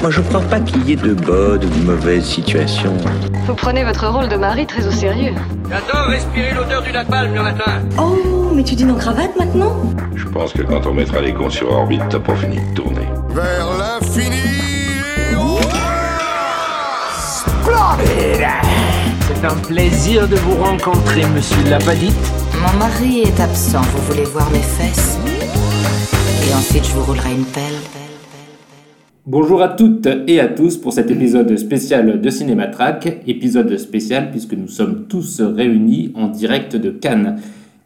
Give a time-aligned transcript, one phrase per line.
[0.00, 2.96] moi je crois pas qu'il y ait de bonnes ou de mauvaises situations.
[3.46, 5.34] Vous prenez votre rôle de mari très au sérieux.
[5.70, 7.82] J'adore respirer l'odeur du napalm le matin.
[7.98, 9.76] Oh, mais tu dînes en cravate maintenant?
[10.14, 13.08] Je pense que quand on mettra les cons sur orbite, t'as pas fini de tourner.
[13.30, 14.36] Vers l'infini
[19.20, 22.14] C'est un plaisir de vous rencontrer, monsieur Labadite.
[22.54, 25.18] Mon mari est absent, vous voulez voir mes fesses?
[26.48, 28.05] Et ensuite je vous roulerai une pelle.
[29.28, 34.52] Bonjour à toutes et à tous pour cet épisode spécial de Cinématrack, épisode spécial puisque
[34.52, 37.40] nous sommes tous réunis en direct de Cannes.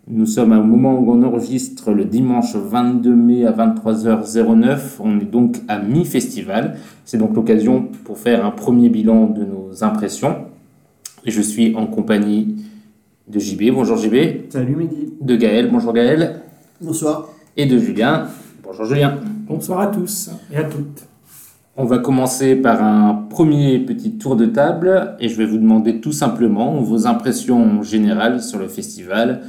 [0.06, 5.24] Nous sommes au moment où on enregistre le dimanche 22 mai à 23h09, on est
[5.24, 6.76] donc à mi-festival.
[7.06, 10.44] C'est donc l'occasion pour faire un premier bilan de nos impressions.
[11.24, 12.56] Et je suis en compagnie
[13.28, 14.50] de JB, bonjour JB.
[14.50, 15.14] Salut Mehdi.
[15.22, 16.42] De Gaël, bonjour Gaël.
[16.82, 17.30] Bonsoir.
[17.56, 18.26] Et de Julien,
[18.62, 19.16] bonjour Julien.
[19.48, 21.09] Bonsoir à tous et à toutes.
[21.82, 26.02] On va commencer par un premier petit tour de table et je vais vous demander
[26.02, 29.40] tout simplement vos impressions générales sur le festival,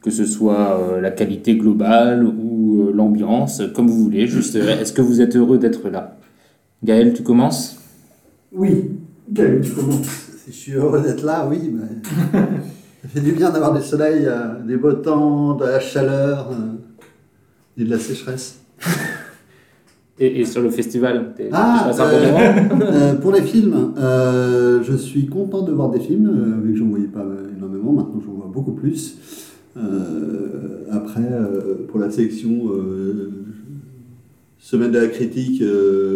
[0.00, 4.28] que ce soit euh, la qualité globale ou euh, l'ambiance, comme vous voulez.
[4.28, 6.16] Juste, euh, est-ce que vous êtes heureux d'être là?
[6.84, 7.80] Gaël, tu commences?
[8.52, 8.92] Oui,
[9.28, 10.28] Gaël, tu commences.
[10.46, 11.74] Je suis heureux d'être là, oui.
[11.74, 12.38] Mais...
[13.02, 14.28] ça fait du bien d'avoir du soleil,
[14.64, 16.50] des beaux temps, de la chaleur
[17.76, 18.60] et de la sécheresse.
[20.20, 22.04] Et, et sur le festival Ah, tu euh,
[22.82, 26.78] euh, pour les films, euh, je suis content de voir des films, euh, vu que
[26.78, 27.24] j'en voyais pas
[27.56, 29.16] énormément, maintenant j'en vois beaucoup plus.
[30.92, 31.26] Après,
[31.88, 32.70] pour la sélection,
[34.58, 35.62] semaine de la critique,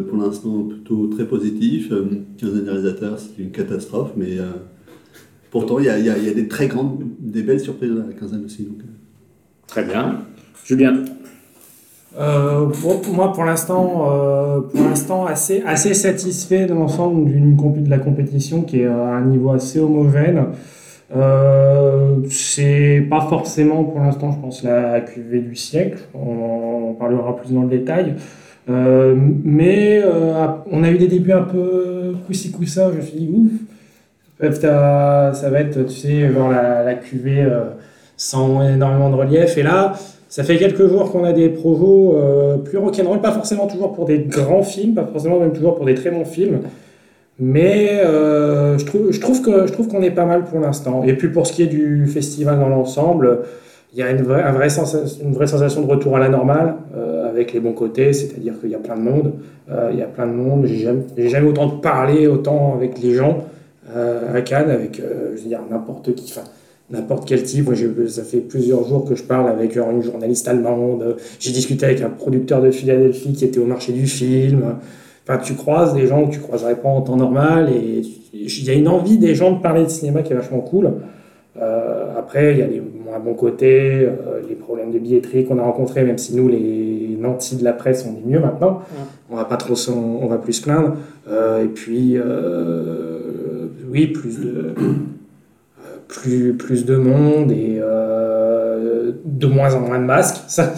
[0.09, 1.91] pour l'instant plutôt très positif.
[1.91, 2.05] Euh,
[2.37, 4.37] 15 des réalisateurs, c'est une catastrophe, mais
[5.51, 8.45] pourtant il y a, y y des très grandes, des belles surprises à la quinzaine
[8.45, 8.65] aussi.
[8.65, 8.79] Donc.
[9.67, 10.19] Très bien.
[10.65, 11.05] Julien
[12.19, 12.67] Euh,
[13.12, 18.80] moi, pour l'instant, euh, pour l'instant, assez, satisfait de l'ensemble d'une de la compétition qui
[18.80, 20.47] est à un niveau assez homogène.
[21.14, 25.98] Euh, c'est pas forcément pour l'instant, je pense, la cuvée du siècle.
[26.14, 28.14] On parlera plus dans le détail.
[28.70, 29.14] Euh,
[29.45, 32.91] mais euh, on a eu des débuts un peu coussi coussa.
[32.92, 37.46] Je me suis dit ouf, ça va être, tu sais, genre la, la cuvée
[38.17, 39.58] sans énormément de relief.
[39.58, 39.95] Et là,
[40.34, 44.05] ça fait quelques jours qu'on a des projos euh, plus rock'n'roll, pas forcément toujours pour
[44.05, 46.62] des grands films, pas forcément même toujours pour des très bons films.
[47.39, 51.05] Mais euh, je trouve, qu'on est pas mal pour l'instant.
[51.05, 53.42] Et puis pour ce qui est du festival dans l'ensemble,
[53.92, 54.42] il y a une vraie,
[55.22, 58.70] une vraie sensation de retour à la normale euh, avec les bons côtés, c'est-à-dire qu'il
[58.70, 59.34] y a plein de monde.
[59.70, 60.66] Euh, il y a plein de monde.
[60.66, 63.45] J'ai jamais, jamais autant parlé autant avec les gens
[63.95, 65.01] à Cannes, avec
[65.70, 66.34] n'importe qui.
[66.90, 67.67] N'importe quel type.
[67.67, 67.74] Moi,
[68.08, 71.17] ça fait plusieurs jours que je parle avec euh, une journaliste allemande.
[71.39, 74.77] J'ai discuté avec un producteur de Philadelphie qui était au marché du film.
[75.27, 78.02] Enfin, tu croises des gens que tu croiserais pas en temps normal et
[78.34, 80.92] il y a une envie des gens de parler de cinéma qui est vachement cool.
[81.61, 85.58] Euh, après, il y a les moins bons côtés, euh, les problèmes de billetterie qu'on
[85.58, 88.83] a rencontrés, même si nous, les nantis de la presse, on est mieux maintenant.
[89.30, 90.96] On va pas trop, on va plus se plaindre.
[91.28, 92.18] Euh, et puis,
[93.90, 94.74] oui, plus de,
[96.09, 100.42] plus, plus de monde et euh, de moins en moins de masques.
[100.48, 100.73] Ça,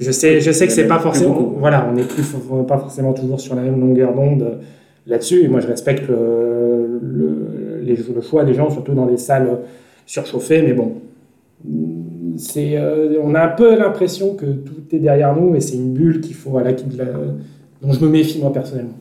[0.00, 1.54] je sais, je sais que c'est pas forcément.
[1.58, 2.24] Voilà, on n'est plus
[2.66, 4.58] pas forcément toujours sur la même longueur d'onde
[5.06, 5.42] là-dessus.
[5.44, 9.58] Et moi, je respecte le, le, les- le choix des gens, surtout dans des salles
[10.06, 10.62] surchauffées.
[10.62, 10.94] Mais bon,
[12.36, 15.92] c'est, euh, on a un peu l'impression que tout est derrière nous et c'est une
[15.92, 18.94] bulle qu'il faut à la- dont je me méfie moi personnellement.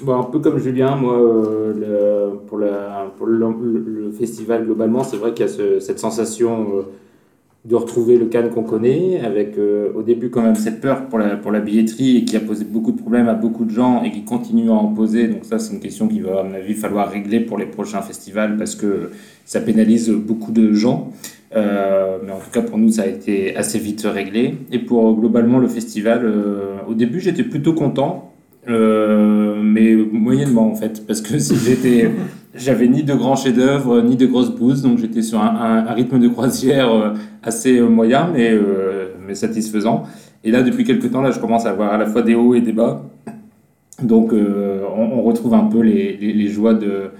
[0.00, 5.48] Bon, un peu comme Julien, moi, euh, pour, le, festival globalement, c'est vrai qu'il y
[5.48, 6.82] a ce- cette sensation euh,
[7.64, 11.18] de retrouver le Cannes qu'on connaît, avec euh, au début quand même cette peur pour
[11.18, 14.22] la, billetterie et qui a posé beaucoup de problèmes à beaucoup de gens et qui
[14.24, 15.26] continue à en poser.
[15.26, 18.02] Donc ça, c'est une question qu'il va, à mon avis, falloir régler pour les prochains
[18.02, 19.10] festivals parce que
[19.44, 21.10] ça pénalise beaucoup de gens.
[21.54, 24.54] Mais en tout cas, pour nous, ça a été assez vite réglé.
[24.70, 26.30] Et pour globalement le festival,
[26.88, 28.27] au début, j'étais plutôt content.
[28.68, 32.10] Euh, mais moyennement en fait, parce que si j'étais,
[32.54, 36.28] j'avais ni de grands chefs-d'œuvre ni de grosses bouses, donc j'étais sur un, rythme de
[36.28, 38.52] croisière euh, assez euh, moyen, mais,
[39.26, 40.04] mais satisfaisant.
[40.44, 42.54] Et là, depuis quelques temps, là, je commence à avoir à la fois des hauts
[42.54, 43.02] et des bas.
[44.02, 47.10] Donc, on, retrouve un peu les, les joies de,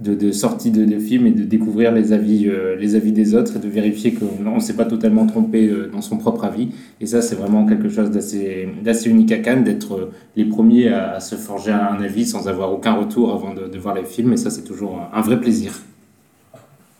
[0.00, 3.34] de, de sortie de, de films et de découvrir les avis, euh, les avis des
[3.34, 6.68] autres et de vérifier qu'on ne s'est pas totalement trompé euh, dans son propre avis.
[7.00, 8.68] Et ça, c'est vraiment quelque chose d'assez
[9.06, 12.92] unique à Cannes, d'être euh, les premiers à, se forger un, avis sans avoir aucun
[12.92, 14.32] retour avant de, voir les films.
[14.32, 15.72] Et ça, c'est toujours un, vrai plaisir.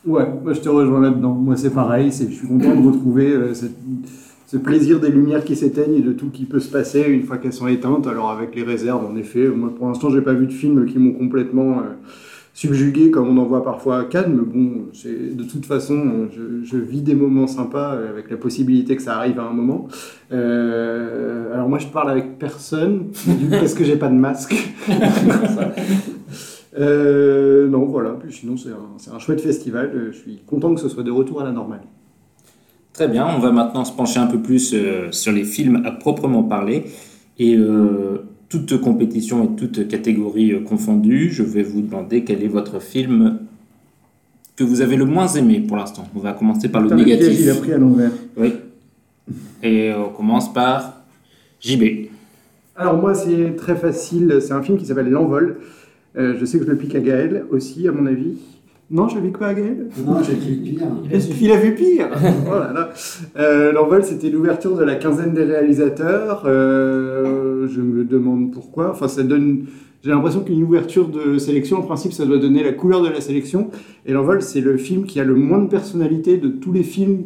[0.04, 1.34] Ouais, moi je te rejoins là-dedans.
[1.34, 3.34] Moi c'est pareil, je suis content de retrouver
[4.46, 7.36] ce plaisir des lumières qui s'éteignent et de tout qui peut se passer une fois
[7.36, 8.06] qu'elles sont éteintes.
[8.06, 10.98] Alors avec les réserves, en effet, moi pour l'instant, j'ai pas vu de films qui
[10.98, 11.82] m'ont complètement
[12.58, 16.26] subjugué comme on en voit parfois à Cannes, mais bon, de toute façon,
[16.64, 19.86] je, vis des moments sympas euh, avec la possibilité que ça arrive à un moment.
[20.32, 23.12] Euh, alors moi, je parle avec personne,
[23.50, 24.54] parce que j'ai pas de masque.
[26.78, 28.10] Euh, non, voilà.
[28.10, 29.90] Puis sinon, c'est un, un chouette festival.
[30.12, 31.80] Je suis content que ce soit de retour à la normale.
[32.92, 34.76] Très bien, on va maintenant se pencher un peu plus
[35.10, 36.84] sur les films à proprement parler.
[37.40, 37.58] Et
[38.48, 43.40] toute compétition et toute catégorie euh, confondue, je vais vous demander quel est votre film
[44.56, 46.08] que vous avez le moins aimé pour l'instant.
[46.16, 47.40] On va commencer par le piège, négatif.
[47.40, 48.10] il a pris à l'envers.
[48.36, 48.54] Oui.
[49.62, 51.04] Et on commence par
[51.60, 52.08] JB.
[52.76, 54.38] Alors moi, c'est très facile.
[54.40, 55.58] C'est un film qui s'appelle L'Envol.
[56.16, 58.36] Euh, je sais que je le pique à Gaël aussi, à mon avis.
[58.90, 60.86] Non, je pas à Gaël Non, j'ai vu pire.
[61.40, 62.08] Il a vu pire
[62.46, 62.90] Oh là là.
[63.38, 66.44] Euh, L'envol, c'était l'ouverture de la quinzaine des réalisateurs.
[66.46, 68.90] Euh, je me demande pourquoi.
[68.90, 69.66] Enfin, ça donne.
[70.02, 73.20] J'ai l'impression qu'une ouverture de sélection, en principe, ça doit donner la couleur de la
[73.20, 73.70] sélection.
[74.06, 77.24] Et l'envol, c'est le film qui a le moins de personnalité de tous les films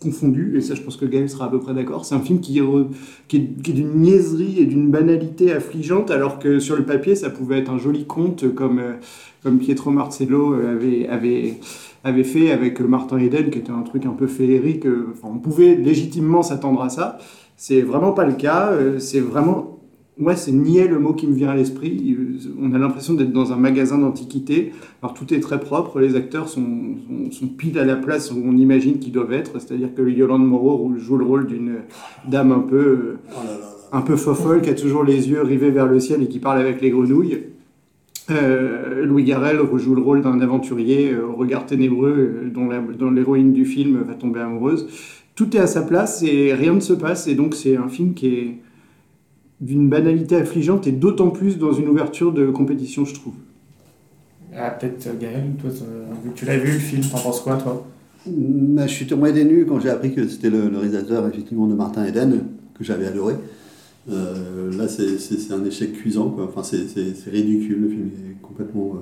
[0.00, 0.56] confondus.
[0.56, 2.04] Et ça, je pense que Gaël sera à peu près d'accord.
[2.04, 6.84] C'est un film qui est, d'une niaiserie et d'une banalité affligeante, alors que sur le
[6.84, 12.80] papier, ça pouvait être un joli conte comme, euh, Pietro Marcello euh, avait, fait avec
[12.80, 14.86] Martin Eden, qui était un truc un peu féerique.
[14.86, 17.18] euh, on pouvait légitimement s'attendre à ça.
[17.56, 18.72] C'est vraiment pas le cas.
[18.98, 19.81] C'est vraiment.
[20.20, 22.16] Ouais, c'est niais le mot qui me vient à l'esprit.
[22.60, 24.72] On a l'impression d'être dans un magasin d'antiquité.
[25.02, 28.36] Alors tout est très propre, les acteurs sont, sont, sont pile à la place où
[28.44, 29.58] on imagine qu'ils doivent être.
[29.58, 31.76] C'est-à-dire que Yolande Moreau joue le rôle d'une
[32.28, 33.18] dame un peu, euh,
[33.90, 36.58] un peu fofolle, qui a toujours les yeux rivés vers le ciel et qui parle
[36.58, 37.44] avec les grenouilles.
[38.30, 43.64] Euh, Louis Garrel rejoue le rôle d'un aventurier euh, au regard ténébreux dont l'héroïne du
[43.64, 44.88] film va tomber amoureuse.
[45.34, 47.28] Tout est à sa place et rien ne se passe.
[47.28, 48.58] Et donc c'est un film qui est
[49.62, 53.32] d'une banalité affligeante et d'autant plus dans une ouverture de compétition, je trouve.
[54.54, 57.40] Ah, peut-être euh, Gaël, toi, t'as- vu que tu l'as vu le film, t'en penses
[57.40, 57.86] quoi toi?
[58.26, 61.66] Bah, je suis tombé des nues quand j'ai appris que c'était le, le réalisateur effectivement
[61.66, 62.40] de Martin Eden,
[62.78, 63.34] que j'avais adoré.
[64.10, 66.28] Euh, là, c'est- c'est c'est un échec cuisant.
[66.30, 66.44] Quoi.
[66.44, 67.82] Enfin, c'est c'est- c'est ridicule.
[67.82, 68.94] Le film est complètement.
[68.96, 68.98] euh,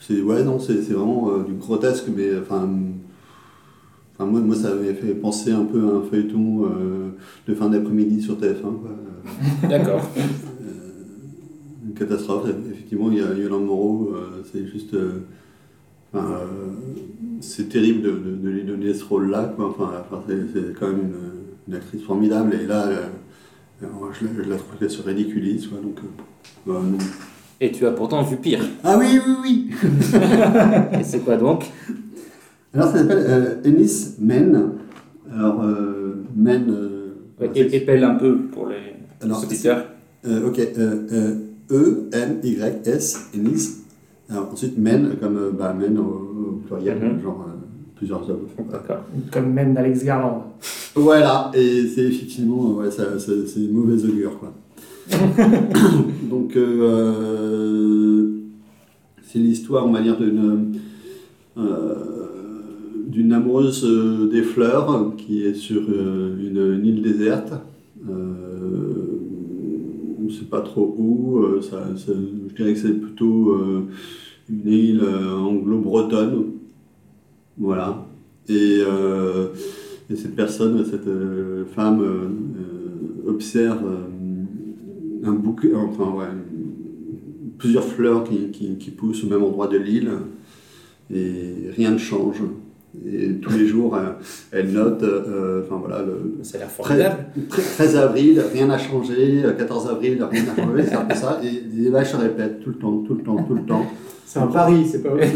[0.00, 2.68] C'est ouais, non, c'est c'est vraiment euh, du grotesque, mais enfin.
[4.18, 7.10] Enfin, moi, moi, ça m'avait fait penser un peu à un feuilleton euh,
[7.46, 8.60] de fin d'après-midi sur TF1.
[8.62, 8.90] quoi.
[9.68, 10.00] D'accord.
[11.86, 12.48] Une catastrophe.
[12.72, 14.94] Effectivement, il y a Yolande Moreau, euh, c'est juste.
[14.94, 15.20] euh,
[16.12, 16.44] enfin, euh,
[17.40, 19.52] c'est terrible de, de, de lui donner ce rôle-là.
[19.56, 19.68] quoi.
[19.70, 22.54] Enfin, enfin, c'est, c'est quand même une, une actrice formidable.
[22.60, 23.06] Et là, euh,
[23.80, 25.68] je, la, je la trouve qu'elle se ridiculise.
[25.68, 26.98] Quoi, donc, euh, bah, non.
[27.60, 28.64] Et tu as pourtant vu pire.
[28.84, 29.70] Ah oui, oui, oui
[31.00, 31.64] Et c'est quoi donc?
[32.74, 34.72] Alors, ça s'appelle euh, Ennis Men.
[35.32, 36.66] Alors, euh, Men.
[36.70, 36.94] euh,
[37.54, 38.76] Épelle un peu pour les
[39.22, 39.84] Alors, auditeurs.
[40.26, 41.34] Euh, ok, euh, euh,
[41.70, 43.84] E-N-Y-S, Ennis.
[44.28, 47.22] Alors, ensuite, men, comme euh, bah, men au, au pluriel, Mhm.
[47.22, 47.52] genre euh,
[47.96, 48.46] plusieurs hommes.
[48.70, 49.02] D'accord.
[49.32, 50.44] Comme même d'Alex Garland.
[50.94, 54.52] Voilà, et c'est effectivement, ouais, ça, ça- c'est mauvaise augure, quoi.
[56.28, 58.30] Donc, euh,
[59.22, 60.72] c'est l'histoire, on va dire, d'une
[61.56, 61.94] euh,
[63.08, 67.52] d'une amoureuse euh, des fleurs qui est sur euh, une, île déserte.
[68.08, 68.12] Euh,
[70.20, 71.42] on ne sait pas trop où.
[71.60, 73.58] je dirais que c'est plutôt
[74.50, 76.44] une île anglo-bretonne.
[77.56, 78.06] Voilà.
[78.48, 78.82] Et,
[80.10, 81.08] et cette personne, cette
[81.74, 82.04] femme,
[83.26, 83.84] observe
[85.24, 86.26] un bouquet, enfin, ouais,
[87.56, 90.10] plusieurs fleurs qui poussent au même endroit de l'île
[91.10, 92.42] et rien ne change.
[93.06, 94.12] Et tous les jours, euh,
[94.52, 97.16] elle note, euh, enfin voilà, le, Ça a l'air formidable.
[97.48, 101.40] 13, 13 avril, rien n'a changé, 14 avril, rien n'a changé, c'est un peu ça,
[101.42, 103.86] et les vaches se répètent tout le temps, tout le temps, tout le temps.
[104.26, 105.26] C'est un pari, c'est pas vrai.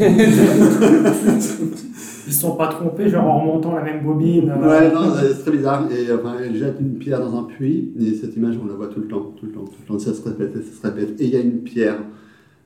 [2.25, 4.51] Ils se sont pas trompés, genre en remontant la même bobine.
[4.51, 5.89] euh, Ouais, non, c'est très bizarre.
[5.91, 8.89] Et enfin, elle jette une pierre dans un puits, et cette image, on la voit
[8.89, 9.99] tout le temps, tout le temps, tout le temps.
[9.99, 11.21] Ça se répète, ça se répète.
[11.21, 11.97] Et il y a une pierre,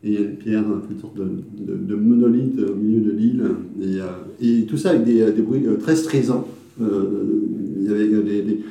[0.05, 1.27] et il y a une pierre, une sorte de,
[1.59, 3.43] de, monolithe au milieu de l'île.
[3.81, 4.05] Et, euh,
[4.41, 5.95] et tout ça avec des, des bruits euh, très.
[5.95, 7.05] Euh,
[7.79, 8.43] Il y avait des.
[8.43, 8.63] des,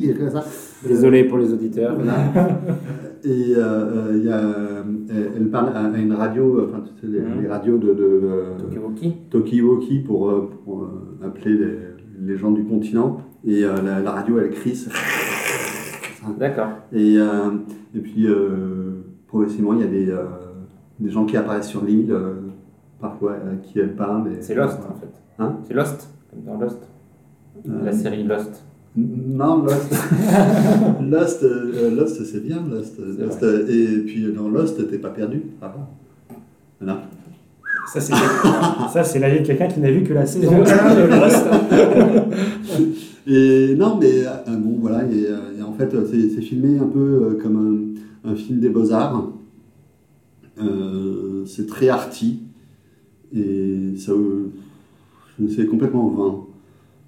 [0.00, 0.44] des, comme ça.
[0.86, 1.96] Désolé pour les auditeurs.
[3.24, 4.84] Et euh, euh, il y a,
[5.36, 8.56] elle, parle à, une radio, enfin, tu sais, les, radios de, de euh,
[9.30, 9.98] Tokiwoki.
[10.00, 11.58] Pour, euh, euh, appeler
[12.20, 13.20] les, gens du continent.
[13.44, 14.86] Et euh, la, la radio, elle crie.
[16.38, 16.68] D'accord.
[16.92, 17.50] Et, euh,
[17.94, 20.24] et puis, euh, progressivement, il y a des, euh,
[20.98, 22.34] des gens qui apparaissent sur l'île, euh,
[23.00, 24.28] parfois à qui elle parle.
[24.40, 25.12] C'est Lost en fait.
[25.38, 25.56] Hein?
[25.66, 26.80] C'est Lost, comme dans Lost.
[27.84, 28.64] La série Lost.
[28.96, 29.92] Non, Lost.
[31.02, 32.98] Lost, euh, Lost c'est bien, Lost.
[32.98, 35.42] Lost, euh, et puis dans Lost, t'es pas perdu.
[35.62, 36.36] Ah bon?
[36.80, 37.02] Voilà.
[37.92, 38.12] Ça, c'est
[38.92, 40.60] ça, c'est l'avis de quelqu'un qui n'a vu que la saison 1
[40.94, 41.46] de Lost.
[43.26, 45.04] et non, mais euh, bon, voilà.
[45.04, 45.26] Et,
[45.58, 47.87] et en fait, c'est c'est filmé un peu euh, comme un,
[48.28, 49.32] un film des beaux-arts.
[50.60, 52.42] Euh, c'est très arty.
[53.34, 54.12] Et ça,
[55.54, 56.44] c'est complètement vain.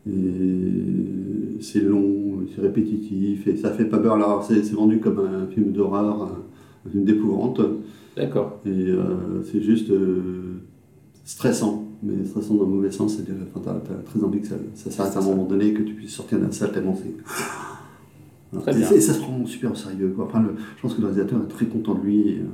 [0.06, 4.14] Et c'est long, c'est répétitif, et ça fait pas peur.
[4.14, 7.60] Alors, c'est vendu comme un film d'horreur, un, un film d'épouvante.
[8.16, 8.60] D'accord.
[8.64, 10.62] Et euh, c'est juste euh,
[11.24, 13.14] stressant, mais stressant dans le mauvais sens.
[13.14, 15.82] C'est-à-dire, enfin, t'as, t'as très envie que ça, ça s'arrête à un moment donné, que
[15.82, 17.14] tu puisses sortir de la salle tellement c'est.
[18.62, 18.90] Très Et bien.
[18.90, 20.12] Et ça se prend super au sérieux.
[20.16, 20.24] Quoi.
[20.24, 22.20] Enfin, le- je pense que le réalisateur est très content de lui.
[22.28, 22.46] Et, euh,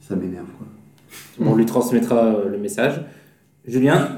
[0.00, 0.46] ça m'énerve.
[0.58, 1.46] Quoi.
[1.46, 3.00] On lui transmettra euh, le message.
[3.66, 4.08] Julien?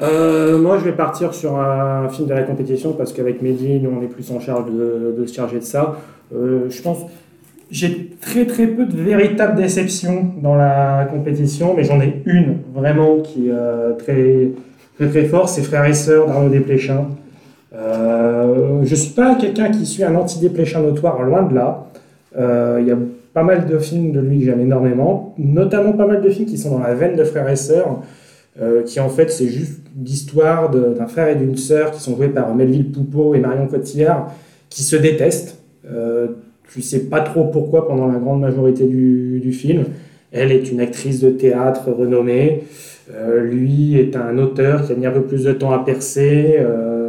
[0.00, 3.90] Euh, moi, je vais partir sur un film de la compétition parce qu'avec Mehdi, nous,
[3.90, 6.00] on est plus en charge de, de se charger de ça.
[6.34, 6.98] Euh, je pense.
[7.70, 13.20] J'ai très très peu de véritables déceptions dans la compétition, mais j'en ai une vraiment
[13.20, 14.50] qui est euh, très,
[14.96, 17.08] très très forte, c'est Frères et Sœurs d'Arnaud Desplechin.
[17.74, 21.86] Euh, je suis pas quelqu'un qui suit un anti-Desplechin notoire, loin de là.
[22.36, 22.98] Euh, Il y a
[23.32, 26.58] pas mal de films de lui que j'aime énormément, notamment pas mal de films qui
[26.58, 28.00] sont dans la veine de Frères et Sœurs,
[28.60, 32.28] euh, qui en fait c'est juste l'histoire d'un frère et d'une sœur qui sont joués
[32.28, 34.32] par Melville Poupeau et Marion Cotillard,
[34.68, 35.58] qui se détestent.
[36.72, 39.84] Tu sais pas trop pourquoi pendant la grande majorité du, du film.
[40.32, 42.64] Elle est une actrice de théâtre renommée.
[43.42, 46.58] Lui est un auteur qui a mis un peu plus de temps à percer,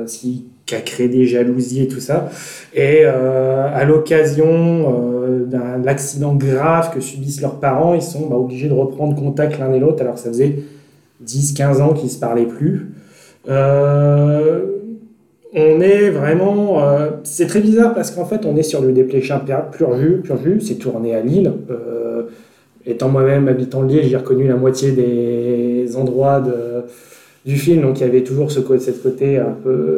[0.05, 2.29] ce qui, qui a créé des jalousies et tout ça.
[2.73, 8.35] Et euh, à l'occasion euh, d'un accident grave que subissent leurs parents, ils sont bah,
[8.35, 10.59] obligés de reprendre contact l'un et l'autre alors ça faisait
[11.25, 12.87] 10-15 ans qu'ils ne se parlaient plus.
[13.47, 14.61] Euh,
[15.53, 16.83] on est vraiment...
[17.23, 19.39] c'est très bizarre parce qu'en fait on est sur le dépléchin
[19.71, 21.53] pur jus, pur c'est tourné à Lille.
[22.85, 26.83] Étant moi-même habitant de Lille, j'ai reconnu la moitié des endroits de,
[27.45, 28.91] du film, donc il y avait toujours ce côté,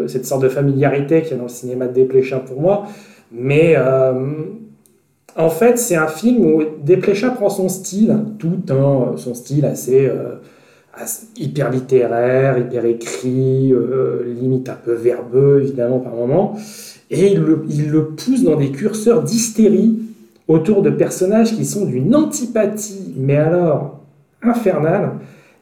[0.08, 2.88] cette, sorte de familiarité qu'il y a dans le cinéma de Desplechin pour moi.
[3.32, 4.13] Mais euh,
[5.38, 10.08] en fait, c'est un film où Desplechin prend son style, tout en son style assez,
[10.08, 10.36] euh,
[11.38, 16.58] hyper littéraire, hyper écrit, euh, limite un peu verbeux évidemment par moment,
[17.10, 20.00] et il le pousse dans des curseurs d'hystérie
[20.50, 24.01] autour de personnages qui sont d'une antipathie, mais alors
[24.42, 25.12] infernale,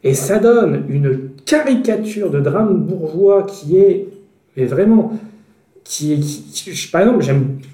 [0.04, 4.08] et ça donne une caricature de drame bourgeois qui est
[4.58, 5.14] vraiment
[5.84, 7.24] qui est qui- qui- par exemple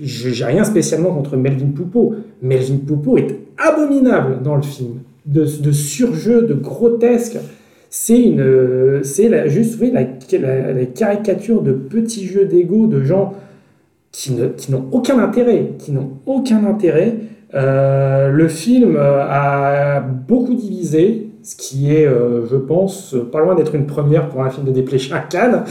[0.01, 2.15] j'ai rien spécialement contre Melvin Poupeau.
[2.41, 4.99] Melvin Poupeau est abominable dans le film.
[5.25, 7.37] De, de de grotesque.
[7.89, 8.33] C'est
[9.47, 13.33] juste oui, la, caricature de petits jeux d'ego de gens
[14.11, 17.15] qui n'ont aucun intérêt qui n'ont aucun intérêt.
[17.53, 23.55] Euh, le film euh, a beaucoup divisé ce qui est, euh, je pense, pas loin
[23.55, 25.63] d'être une première pour un film de Desplechin à Cannes.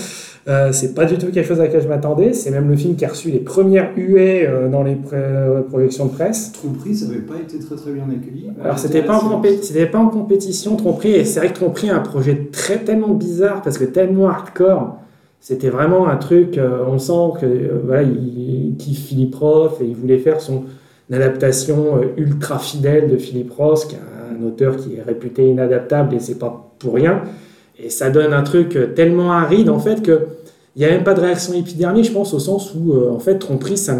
[0.49, 2.33] Euh, c'est pas du tout quelque chose à laquelle je m'attendais.
[2.33, 4.97] C'est même le film qui a reçu les premières huées euh, dans les
[5.69, 6.53] projections de presse.
[6.53, 8.51] Tromperie, ça n'avait pas été très très bien accueilli.
[8.63, 11.97] Alors c'était pas, en c'était pas en compétition Tromperie, et c'est vrai que Tromperie a
[11.97, 14.97] un projet très tellement bizarre parce que tellement hardcore.
[15.43, 20.19] C'était vraiment un truc, euh, on sent que voilà, il, Philippe Roth et il voulait
[20.19, 20.65] faire son
[21.13, 23.97] adaptation ultra fidèle de Philippe Roth, qui
[24.31, 27.23] un auteur qui est réputé inadaptable et c'est pas pour rien.
[27.83, 30.21] Et ça donne un truc euh, tellement aride en fait que
[30.77, 33.19] il n'y a même pas de réaction épidermique, je pense, au sens où euh, en
[33.19, 33.93] fait Tromperie, ça,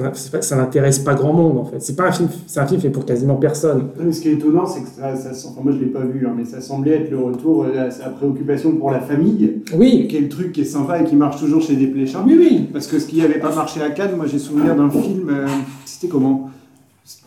[0.57, 1.81] n'intéresse pas grand monde en fait.
[1.81, 3.89] C'est pas un film, c'est un film fait pour quasiment personne.
[3.99, 5.91] Non, mais ce qui est étonnant, c'est que ça, ça sent- enfin, moi je l'ai
[5.91, 9.01] pas vu, hein, mais ça semblait être le retour euh, à sa préoccupation pour la
[9.01, 9.63] famille.
[9.75, 10.07] Oui.
[10.09, 12.23] Qui est le truc qui est sympa et qui marche toujours chez Desplechin.
[12.25, 12.69] Oui, oui.
[12.73, 15.29] Parce que ce qui n'avait pas marché à Cannes, moi j'ai souvenir d'un film.
[15.29, 15.47] euh,
[15.85, 16.51] c'était comment?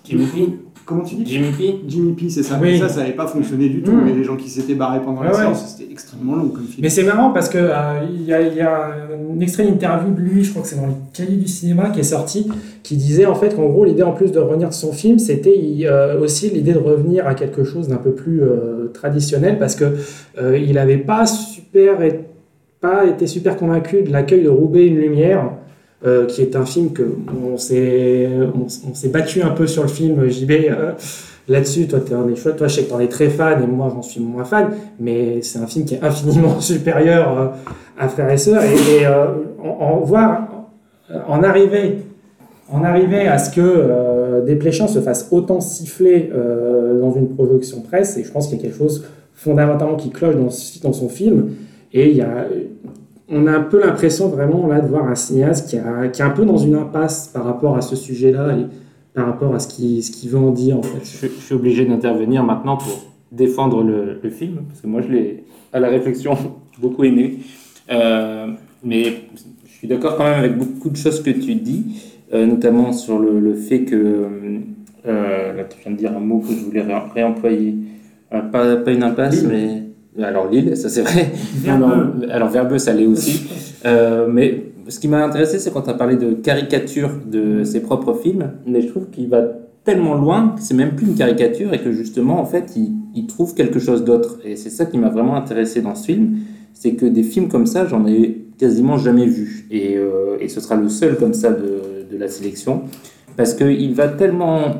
[0.07, 0.15] P.
[0.85, 1.75] Comment tu dis Jimmy P.
[1.87, 2.59] Jimmy P, c'est ça.
[2.61, 2.71] Oui.
[2.73, 3.91] Mais ça, ça n'avait pas fonctionné du tout.
[3.91, 3.99] Mm.
[3.99, 5.41] Y avait des gens qui s'étaient barrés pendant la Ouais, ouais.
[5.43, 5.75] séance.
[5.77, 6.79] C'était extrêmement long comme film.
[6.81, 8.87] Mais c'est marrant parce que euh, il y, a, il y a
[9.35, 12.01] un extrait d'interview de lui, je crois que c'est dans les cahiers du cinéma qui
[12.01, 12.49] est sorti,
[12.83, 15.57] qui disait en fait qu'en gros l'idée en plus de revenir de son film, c'était
[15.85, 19.85] euh, aussi l'idée de revenir à quelque chose d'un peu plus euh, traditionnel parce que
[20.41, 22.19] euh, il n'avait pas super et-
[22.81, 25.51] pas été super convaincu de l'accueil de Roubaix une lumière.
[26.05, 27.03] Euh, qui est un film que
[27.49, 30.91] on s'est on, battu un peu sur le film JB euh,
[31.47, 31.87] là-dessus.
[31.87, 32.57] Toi t'es un des chouettes.
[32.57, 34.71] Toi je sais que t'en es très fan et moi j'en suis moins fan.
[34.99, 37.47] Mais c'est un film qui est infiniment supérieur euh,
[37.97, 38.63] à Frères et Sœurs.
[38.63, 40.67] Et, en, en voir
[41.27, 41.99] en arriver
[42.69, 46.31] en arriver à ce que euh, Desplechin se fasse autant siffler
[46.99, 50.35] dans une projection presse et je pense qu'il y a quelque chose fondamentalement qui cloche
[50.35, 50.49] dans,
[50.87, 51.51] dans son film.
[51.93, 52.45] Et il y a
[53.29, 56.25] on a un peu l'impression vraiment là de voir un cinéaste qui, a, qui est
[56.25, 58.65] un peu dans une impasse par rapport à ce sujet-là et
[59.13, 61.03] par rapport à ce qu'il ce qu'il veut en dire en fait.
[61.03, 65.07] Je, je suis obligé d'intervenir maintenant pour défendre le, le, film, parce que moi je
[65.09, 66.37] l'ai, à la réflexion,
[66.79, 67.39] beaucoup aimé.
[67.91, 68.47] Euh,
[68.83, 69.03] mais
[69.65, 72.01] je suis d'accord quand même avec beaucoup de choses que tu dis,
[72.33, 74.29] euh, notamment sur le, le fait que,
[75.05, 77.75] euh, là tu viens de dire un mot que je voulais ré réemployer,
[78.29, 79.82] pas, pas une impasse, mais...
[80.21, 81.31] Alors Lille, ça c'est vrai.
[81.55, 82.27] Verbeux.
[82.29, 83.47] alors Verbeux, ça l'est aussi.
[83.85, 87.81] Euh, mais ce qui m'a intéressé, c'est quand tu as parlé de caricature de ses
[87.81, 89.41] propres films, mais je trouve qu'il va
[89.83, 93.27] tellement loin que c'est même plus une caricature et que justement, en fait, il, il
[93.27, 94.39] trouve quelque chose d'autre.
[94.45, 96.37] Et c'est ça qui m'a vraiment intéressé dans ce film,
[96.73, 99.67] c'est que des films comme ça, j'en ai quasiment jamais vu.
[99.71, 102.83] Et, euh, et, ce sera le seul comme ça de, de la sélection,
[103.35, 104.75] parce qu'il va tellement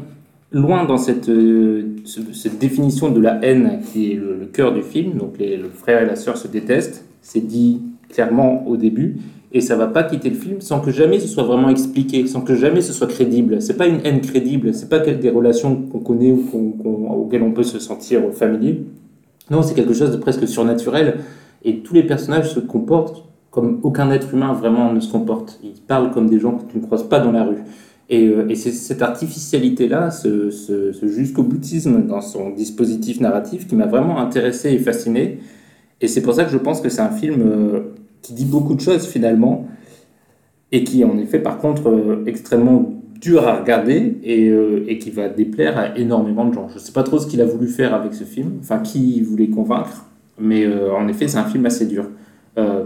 [0.54, 5.18] loin dans cette, euh, cette définition de la haine qui est le, cœur du film,
[5.18, 9.18] donc les, le frère et la sœur se détestent, c'est dit clairement au début,
[9.52, 12.42] et ça va pas quitter le film sans que jamais ce soit vraiment expliqué, sans
[12.42, 13.62] que jamais ce soit crédible.
[13.62, 16.76] C'est pas une haine crédible, c'est pas des relations qu'on connaît ou
[17.10, 18.84] auxquelles on peut se sentir familier.
[19.50, 21.20] Non, c'est quelque chose de presque surnaturel,
[21.66, 25.60] et tous les personnages se comportent comme aucun être humain vraiment ne se comporte.
[25.64, 27.64] Ils parlent comme des gens que tu ne croises pas dans la rue.
[28.14, 33.76] Et, euh, et cette artificialité-là, ce, ce, ce jusqu'au boutisme dans son dispositif narratif qui
[33.76, 35.40] m'a vraiment intéressé et fasciné.
[36.00, 37.80] Et c'est pour ça que je pense que c'est un film euh,
[38.22, 39.66] qui dit beaucoup de choses finalement,
[40.72, 45.80] et qui en effet par contre euh, extrêmement dur à regarder et, qui va déplaire
[45.80, 46.68] à énormément de gens.
[46.70, 49.22] Je ne sais pas trop ce qu'il a voulu faire avec ce film, enfin qui
[49.22, 50.06] voulait convaincre,
[50.38, 52.10] mais en effet c'est un film assez dur,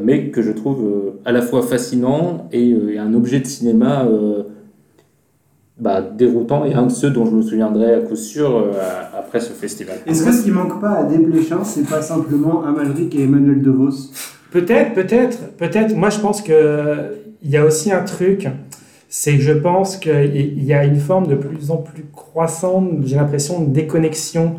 [0.03, 4.07] mais que je trouve à la fois fascinant et, un objet de cinéma
[5.79, 8.72] bah, déroutant et un de ceux dont je me souviendrai à coup sûr euh,
[9.17, 9.98] après ce festival.
[10.07, 14.12] Est-ce que ce qui manque pas à Desplechin, c'est pas simplement Amalric et Emmanuel DeVos?
[14.51, 15.96] Peut-être, peut-être, peut-être.
[15.96, 18.48] Moi, je pense que il y a aussi un truc,
[19.07, 23.16] c'est que je pense qu'il y a une forme de plus en plus croissante, j'ai
[23.16, 24.55] l'impression, de déconnexion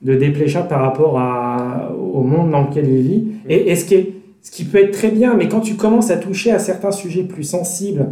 [0.00, 3.24] de Desplechin par rapport à, au monde dans lequel il vit.
[3.46, 6.10] Et, et ce, qui est, ce qui peut être très bien, mais quand tu commences
[6.10, 8.06] à toucher à certains sujets plus sensibles,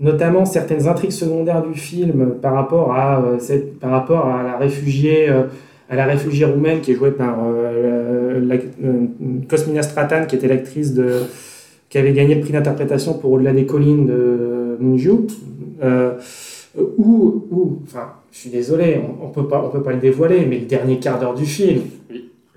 [0.00, 4.56] notamment certaines intrigues secondaires du film par rapport à, euh, cette, par rapport à la
[4.56, 5.44] réfugiée, euh,
[5.88, 8.56] à la réfugiée roumaine qui est jouée par euh, la,
[9.48, 11.22] Cosmina Stratan, qui était l'actrice de
[11.88, 15.28] qui avait gagné le prix d'interprétation pour Au-delà des collines de Mungiu,
[16.76, 20.58] ou, enfin, je suis désolé, on, on peut pas, on peut pas le dévoiler, mais
[20.58, 21.82] le dernier quart d'heure du film.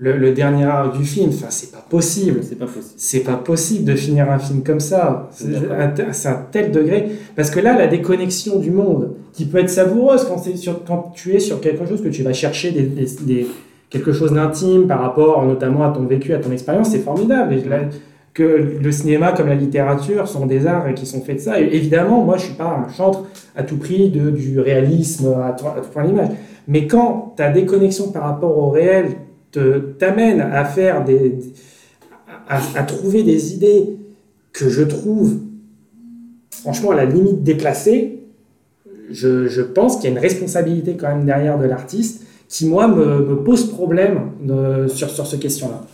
[0.00, 2.40] Le, le, dernier art du film, enfin, c'est pas possible.
[2.42, 2.94] C'est pas possible.
[2.96, 5.28] C'est pas possible de finir un film comme ça.
[5.32, 7.10] C'est un, un, tel degré.
[7.34, 11.34] Parce que là, la déconnexion du monde, qui peut être savoureuse quand, sur, quand tu
[11.34, 13.46] es sur quelque chose que tu vas chercher des, des, des
[13.90, 17.54] quelque chose d'intime par rapport notamment à ton vécu, à ton expérience, c'est formidable.
[17.54, 17.80] Et là,
[18.34, 21.60] que le cinéma comme la littérature sont des arts qui sont faits de ça.
[21.60, 23.24] Et évidemment, moi, je suis pas un chantre
[23.56, 26.28] à tout prix de, du réalisme à, à tout point d'image.
[26.68, 29.06] Mais quand ta déconnexion par rapport au réel
[29.52, 31.38] t'amène à faire des,
[32.48, 33.96] à, à, trouver des idées
[34.52, 35.38] que je trouve
[36.50, 38.20] franchement à la limite déplacées,
[39.10, 42.88] je, je pense qu'il y a une responsabilité quand même derrière de l'artiste qui, moi,
[42.88, 45.84] me, me pose problème de, sur, sur ces questions-là.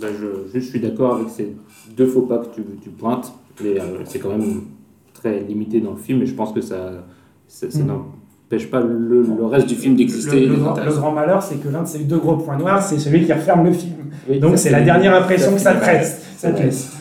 [0.00, 1.54] Ben je, je, suis d'accord avec ces
[1.96, 4.62] deux faux pas que tu, tu pointes, mais euh, c'est quand même
[5.14, 7.06] très limité dans le film et je pense que ça,
[7.48, 8.04] ça, ça mmh.
[8.46, 10.40] N'empêche pas le, le, reste du film d'exister.
[10.46, 12.98] Le, le, le, grand malheur, c'est que l'un de ces deux gros points noirs, c'est
[12.98, 13.94] celui qui referme le film.
[14.28, 16.22] Oui, Donc c'est la dernière impression que ça presse.
[16.36, 16.92] Ça presse.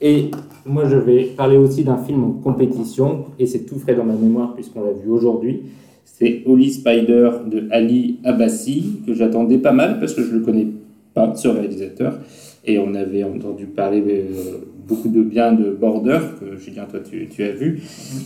[0.00, 0.30] Et
[0.66, 4.14] moi, je vais parler aussi d'un film en compétition, et c'est tout frais dans ma
[4.14, 5.62] mémoire puisqu'on l'a vu aujourd'hui.
[6.04, 10.66] C'est Holy Spider de Ali Abbasi, que j'attendais pas mal parce que je le connais
[11.14, 12.18] pas, ce réalisateur.
[12.64, 17.28] Et on avait entendu parler euh, beaucoup de bien de Border, que Julien, toi, tu,
[17.28, 17.82] tu as vu.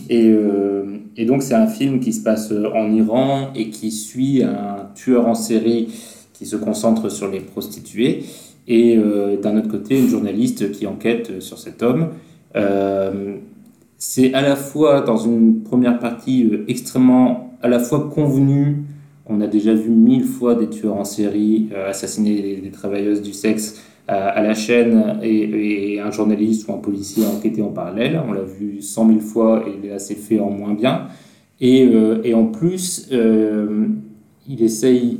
[0.09, 4.41] Et, euh, et donc, c'est un film qui se passe en Iran et qui suit
[4.43, 5.89] un tueur en série
[6.33, 8.23] qui se concentre sur les prostituées.
[8.67, 12.09] Et euh, d'un autre côté, une journaliste qui enquête sur cet homme.
[12.55, 13.35] Euh,
[13.97, 18.83] c'est à la fois, dans une première partie, euh, extrêmement à la fois convenu.
[19.25, 23.21] On a déjà vu mille fois des tueurs en série euh, assassiner des, des travailleuses
[23.21, 28.21] du sexe à la chaîne et, un journaliste ou un policier enquêter en parallèle.
[28.27, 31.07] On l'a vu cent mille fois et là c'est fait en moins bien.
[31.61, 33.85] Et, euh, et en plus, euh,
[34.49, 35.19] il essaye,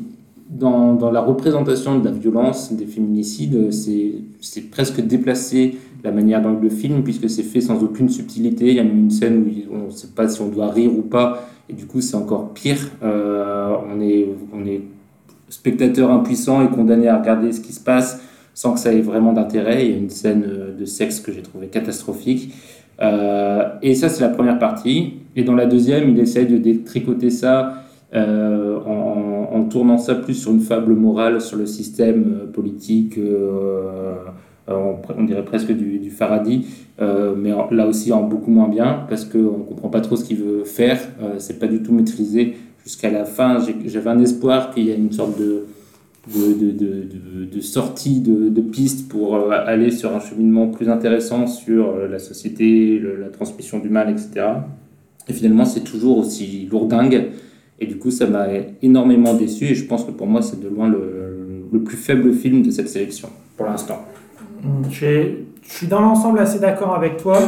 [0.49, 6.59] dans, dans, la représentation de la violence, des féminicides, c'est presque déplacé la manière dont
[6.59, 8.67] le film, puisque c'est fait sans aucune subtilité.
[8.67, 10.91] Il y a même une scène où on ne sait pas si on doit rire
[10.91, 12.89] ou pas, et du coup c'est encore pire.
[13.03, 14.81] Euh, on, est, on est
[15.47, 18.21] spectateur impuissant et condamné à regarder ce qui se passe
[18.53, 19.85] sans que ça ait vraiment d'intérêt.
[19.85, 22.53] Il y a une scène euh, de sexe que j'ai trouvé catastrophique.
[23.01, 25.15] Euh, et ça, c'est la première partie.
[25.35, 30.51] Et dans la deuxième, il essaye de détricoter ça euh, en, tournant ça plus sur
[30.51, 33.17] une fable morale sur le système politique,
[34.67, 36.59] on, dirait presque du, du Faraday,
[36.99, 40.37] mais là aussi en beaucoup moins bien, parce qu'on ne comprend pas trop ce qu'il
[40.37, 40.99] veut faire,
[41.39, 42.55] c'est pas du tout maîtrisé.
[42.83, 45.65] Jusqu'à la fin, j'avais un espoir qu'il y ait une sorte de,
[46.27, 51.97] de, de, de, de, sortie de, piste pour aller sur un cheminement plus intéressant sur
[52.07, 54.45] la société, la transmission du mal, etc.
[55.27, 57.29] Et finalement, c'est toujours aussi lourdingue.
[57.79, 58.47] Et du coup, ça m'a
[58.81, 59.65] énormément déçu.
[59.65, 62.71] Et je pense que pour moi, c'est de loin le, le, plus faible film de
[62.71, 63.99] cette sélection, pour l'instant.
[64.89, 65.31] Je,
[65.67, 67.39] je suis dans l'ensemble assez d'accord avec toi.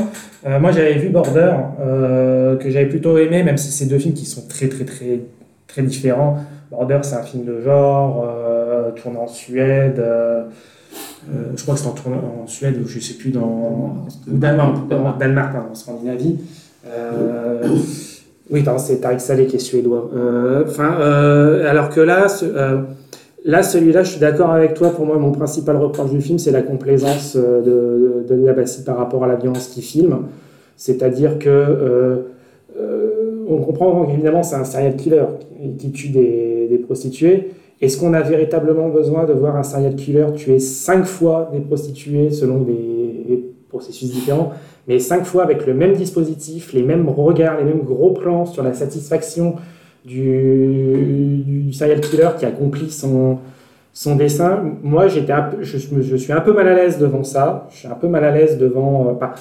[0.45, 4.13] Euh, moi, j'avais vu Border, euh, que j'avais plutôt aimé, même si c'est deux films
[4.13, 5.21] qui sont très, très, très,
[5.67, 6.37] très différents.
[6.71, 10.01] Border, c'est un film de genre, euh, tourné en Suède.
[11.55, 14.05] je crois que c'est en, en Suède, ou je ne sais plus, dans.
[14.31, 14.87] Ou Danemark,
[15.19, 16.37] Danemark, pardon, en Scandinavie.
[18.51, 20.11] Oui, c'est Tariq Saleh qui est suédois.
[20.67, 20.91] Enfin,
[21.65, 22.45] alors que là, ce,
[23.45, 24.89] Là, celui-là, je suis d'accord avec toi.
[24.89, 28.97] Pour moi, mon principal reproche du film, c'est la complaisance de, de, de Labassi par
[28.97, 30.17] rapport à la violence qu'il filme.
[30.77, 32.15] C'est-à-dire que euh,
[32.79, 35.25] euh, on comprend évidemment c'est un serial killer
[35.77, 37.51] qui tue des, des prostituées.
[37.81, 42.31] Est-ce qu'on a véritablement besoin de voir un serial killer tuer cinq fois des prostituées
[42.31, 44.53] selon des, processus différents,
[44.87, 48.63] mais cinq fois avec le même dispositif, les mêmes regards, les mêmes gros plans sur
[48.63, 49.55] la satisfaction
[50.05, 53.39] du, serial killer qui accomplit son,
[53.91, 54.63] son dessin?
[54.81, 57.67] Moi, j'étais je, suis un peu mal à l'aise devant ça.
[57.71, 59.09] Je suis un peu mal à l'aise devant.
[59.09, 59.35] Euh, pas,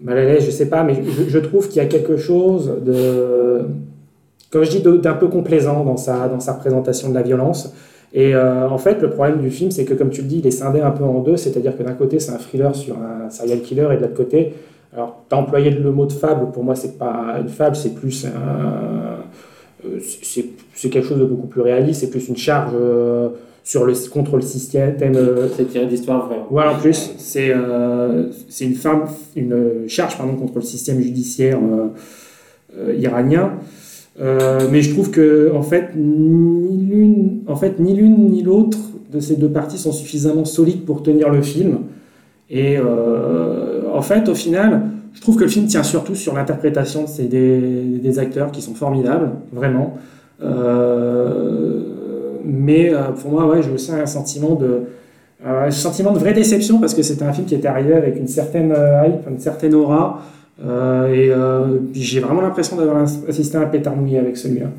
[0.00, 0.94] mal à l'aise, je sais pas, mais
[1.28, 3.66] je trouve qu'il y a quelque chose de.
[4.50, 7.72] Comme je dis, d'un peu complaisant dans sa, dans sa représentation de la violence.
[8.12, 10.46] Et euh, en fait, le problème du film, c'est que, comme tu le dis, il
[10.46, 11.36] est scindé un peu en deux.
[11.36, 14.54] C'est-à-dire que d'un côté, c'est un thriller sur un serial killer, et de l'autre côté,
[14.92, 16.50] alors, tu as employé le mot de fable.
[16.50, 19.20] Pour moi, c'est pas une fable, c'est plus un
[20.02, 23.30] c'est quelque chose de beaucoup plus réaliste, c'est plus une charge euh,
[23.64, 24.96] sur le, contre le système.
[25.00, 26.40] Euh, c'est tiré d'histoire vraie.
[26.50, 29.04] Voilà, en plus, c'est euh, une, femme,
[29.36, 31.58] une charge pardon, contre le système judiciaire
[32.96, 33.54] iranien.
[34.20, 37.44] Mais je trouve que en fait, ni l'une
[38.30, 38.78] ni, l'autre
[39.10, 41.78] de ces deux parties sont suffisamment solides pour tenir le film.
[42.50, 44.82] Et en fait, au final,
[45.14, 48.74] je trouve que le film tient surtout sur l'interprétation de des, des, acteurs qui sont
[48.74, 49.96] formidables, vraiment.
[50.42, 51.80] Euh,
[52.44, 54.82] mais euh, pour moi, ouais, j'ai aussi un sentiment de,
[55.44, 58.16] euh, un sentiment de vraie déception parce que c'était un film qui était arrivé avec
[58.16, 60.22] une certaine hype, une certaine aura.
[60.62, 61.32] Et
[61.94, 64.70] j'ai vraiment l'impression d'avoir assisté à un pétard mouillé avec celui-là.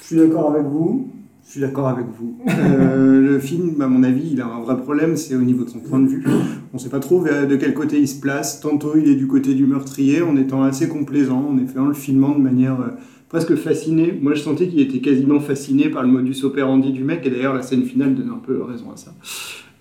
[0.00, 1.08] Je suis d'accord avec vous.
[1.50, 2.36] Je suis d'accord avec vous.
[2.48, 5.70] Euh, le film, à mon avis, il a un vrai problème, c'est au niveau de
[5.70, 6.24] son point de vue.
[6.72, 8.60] On ne sait pas trop de quel côté il se place.
[8.60, 11.94] Tantôt, il est du côté du meurtrier, en étant assez complaisant, en effet, en le
[11.94, 12.90] filmant de manière euh,
[13.28, 14.16] presque fascinée.
[14.22, 17.54] Moi, je sentais qu'il était quasiment fasciné par le modus operandi du mec, et d'ailleurs,
[17.54, 19.12] la scène finale donne un peu raison à ça.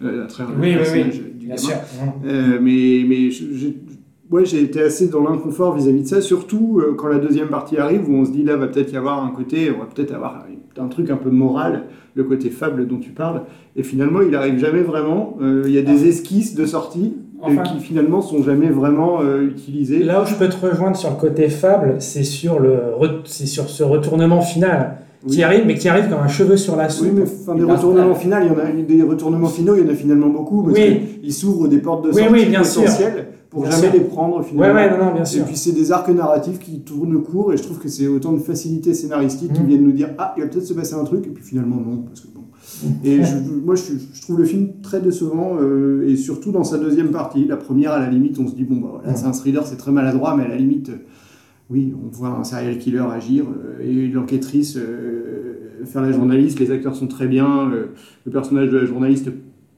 [0.01, 1.75] Euh, à travers oui, le oui, oui, du bien sûr.
[2.25, 3.29] Euh, mais mais
[4.31, 8.09] ouais, été assez dans l'inconfort vis-à-vis de ça, surtout euh, quand la deuxième partie arrive,
[8.09, 10.45] où on se dit là, va peut-être y avoir un côté, on va peut-être avoir
[10.77, 13.43] un truc un peu moral, le côté fable dont tu parles,
[13.75, 15.37] et finalement il arrive jamais vraiment.
[15.41, 19.21] Euh, il y a des esquisses de sortie euh, enfin, qui finalement sont jamais vraiment
[19.21, 20.03] euh, utilisées.
[20.03, 22.79] Là où je peux te rejoindre sur le côté fable, c'est sur le
[23.25, 24.97] c'est sur ce retournement final.
[25.25, 25.31] Oui.
[25.35, 27.07] qui arrive, mais qui arrive comme un cheveu sur la soupe.
[27.07, 29.85] Oui, mais enfin, des retournements finaux, il y en a des retournements finaux, il y
[29.85, 31.19] en a finalement beaucoup parce oui.
[31.21, 33.23] qu'ils s'ouvrent des portes de sortie oui, bien potentielles sûr.
[33.49, 33.93] pour bien jamais sûr.
[33.93, 34.73] les prendre finalement.
[34.79, 35.41] Ouais, ouais, non, non, bien sûr.
[35.41, 38.31] Et puis c'est des arcs narratifs qui tournent court et je trouve que c'est autant
[38.31, 39.55] de facilité scénaristique Mm.
[39.55, 41.75] qui viennent nous dire ah il va peut-être se passer un truc et puis finalement
[41.85, 42.43] non parce que bon.
[43.03, 43.81] Et je, moi je,
[44.13, 47.43] je, trouve le film très décevant euh, et surtout dans sa deuxième partie.
[47.45, 49.75] La première à la limite on se dit bon bah voilà c'est un thriller c'est
[49.75, 50.91] très maladroit mais à la limite
[51.69, 56.59] oui on voit un serial killer agir euh, et l'enquêtrice euh, faire la journaliste.
[56.59, 57.71] Les acteurs sont très bien.
[57.71, 57.87] Euh,
[58.25, 59.29] le personnage de la journaliste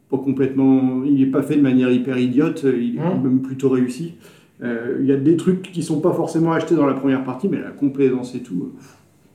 [0.10, 3.24] pas complètement il est pas fait de manière hyper idiote il est Mm.
[3.24, 4.16] même plutôt réussi.
[4.64, 7.60] Il y a des trucs qui sont pas forcément achetés dans la première partie, mais
[7.60, 8.74] la complaisance et tout,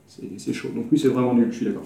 [0.07, 0.69] c'est chaud.
[0.73, 1.83] Donc oui, c'est vraiment nul, je suis d'accord.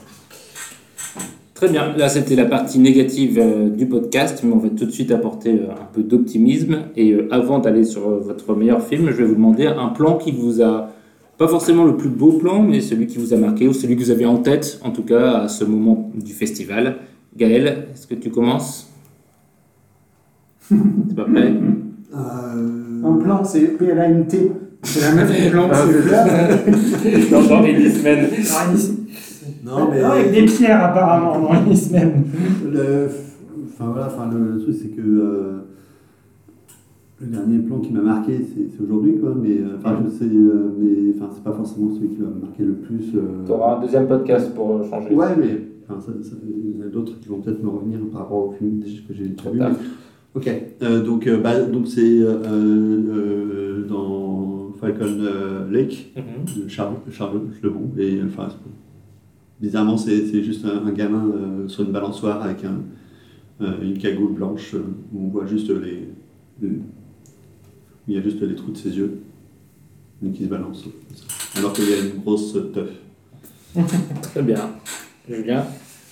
[1.62, 4.90] Très bien, là c'était la partie négative euh, du podcast, mais on va tout de
[4.90, 6.86] suite apporter euh, un peu d'optimisme.
[6.96, 10.18] Et euh, avant d'aller sur euh, votre meilleur film, je vais vous demander un plan
[10.18, 10.90] qui vous a,
[11.38, 14.02] pas forcément le plus beau plan, mais celui qui vous a marqué, ou celui que
[14.02, 16.96] vous avez en tête, en tout cas à ce moment du festival.
[17.38, 18.90] Gaël, est-ce que tu commences?
[20.68, 21.54] T'es pas prêt?
[22.16, 24.26] Euh, Un plan, c'est PLANT.
[24.82, 27.30] C'est la même plan que Ah, celui-là.
[27.40, 28.26] Dans, dans Ellisman.
[29.64, 32.24] Non, mais avec des pierres apparemment dans les semaines.
[32.72, 33.08] le-
[33.68, 35.58] enfin voilà, enfin le, le truc c'est que euh,
[37.20, 40.72] le dernier plan qui m'a marqué, c'est aujourd'hui quoi, mais euh, enfin je sais, euh,
[40.80, 43.12] mais enfin c'est pas forcément celui qui m'a marqué le plus.
[43.16, 45.14] euh, Tu auras un deuxième podcast pour changer.
[45.14, 48.00] Ouais, mais enfin, ça, ça- il y en a d'autres qui vont peut-être me revenir
[48.12, 49.60] par rapport au film que j'ai déjà vu.
[49.60, 49.66] mais-
[50.34, 50.50] Ok,
[50.82, 56.64] Euh, donc euh, bah, donc c'est euh, euh, dans Falcon euh, Lake Mhm.
[56.64, 58.48] de Charles, Charles Lebon et enfin
[59.62, 62.82] bizarrement c'est juste un, un gamin euh, sur une balançoire avec un,
[63.64, 66.10] euh, une cagoule blanche euh, où on voit juste les,
[66.62, 66.80] les-
[68.08, 69.20] il y a juste les trous de ses yeux
[70.26, 70.84] et qui se balance
[71.58, 72.90] alors qu'il y a une grosse teuf.
[74.22, 74.70] Très bien.
[75.30, 75.64] Julien?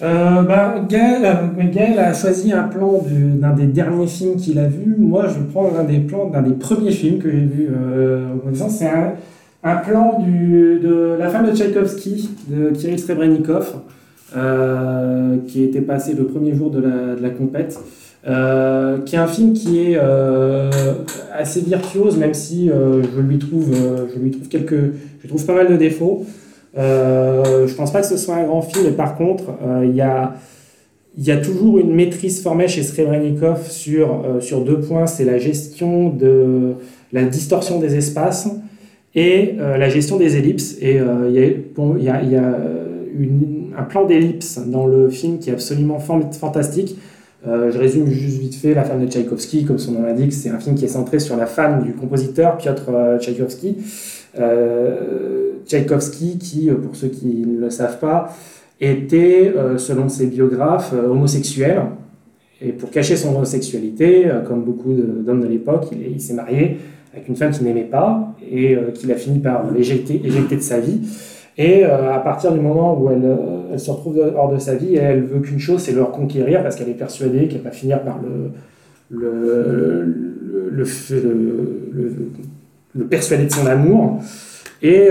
[0.01, 4.67] Euh, bah, Gaël, Gaël a choisi un plan du- d'un des derniers films qu'il a
[4.67, 4.95] vu.
[4.97, 7.67] Moi, je prends l'un des plans d'un des premiers films que j'ai vu.
[7.69, 9.13] Euh, en disant, c'est un,
[9.63, 13.75] un plan de La femme de Tchaïkovski de Kirill Srebrenikov,
[14.35, 17.79] euh, qui était passé le premier jour de la, de compète.
[18.27, 20.69] Euh, qui est un film qui est euh,
[21.33, 23.73] assez virtuose, même si je lui trouve,
[24.13, 24.93] je lui trouve quelques,
[25.23, 26.25] je trouve pas mal de défauts.
[26.75, 29.43] Je pense pas que ce soit un grand film, mais par contre,
[29.83, 30.35] il y, a,
[31.17, 35.37] il y a toujours une maîtrise formée chez Srebrenikov sur, sur deux points c'est la
[35.37, 36.73] gestion de
[37.11, 38.49] la distorsion des espaces
[39.19, 40.77] et euh, la gestion des ellipses.
[40.81, 42.57] Et euh, il y a,
[43.77, 46.97] un plan d'ellipse dans le film qui est absolument fan- fantastique.
[47.47, 50.49] Euh, je résume juste vite fait La femme de Tchaïkovski, comme son nom l'indique, c'est
[50.49, 52.83] un film qui est centré sur la femme du compositeur Piotr
[53.19, 53.77] Tchaïkovski.
[55.65, 58.33] Tchaïkovski, qui, pour ceux qui ne le savent pas,
[58.79, 61.81] était, selon ses biographes, homosexuel.
[62.61, 66.77] Et pour cacher son homosexualité, comme beaucoup d'hommes de l'époque, il s'est marié
[67.19, 70.61] avec une femme qu'il n'aimait pas et euh, qu'il a fini par l'éjecter éjecter de
[70.61, 71.01] sa vie.
[71.57, 74.95] Et euh, à partir du moment où elle, euh, se retrouve hors de sa vie,
[74.95, 78.19] elle veut qu'une chose, c'est le reconquérir parce qu'elle est persuadée qu'elle va finir par
[78.21, 78.51] le,
[79.09, 80.85] le,
[82.93, 84.21] le, persuader de son amour.
[84.81, 85.09] Et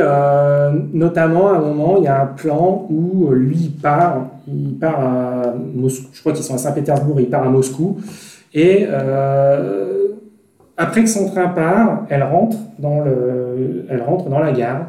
[0.94, 4.99] notamment, à un moment, il y a un plan où lui, il part, il part
[4.99, 7.99] à Moscou, je crois qu'ils sont à Saint-Pétersbourg, il part à Moscou.
[8.55, 8.87] Et
[10.79, 14.87] après que son train part, elle rentre dans, le, elle rentre dans la gare.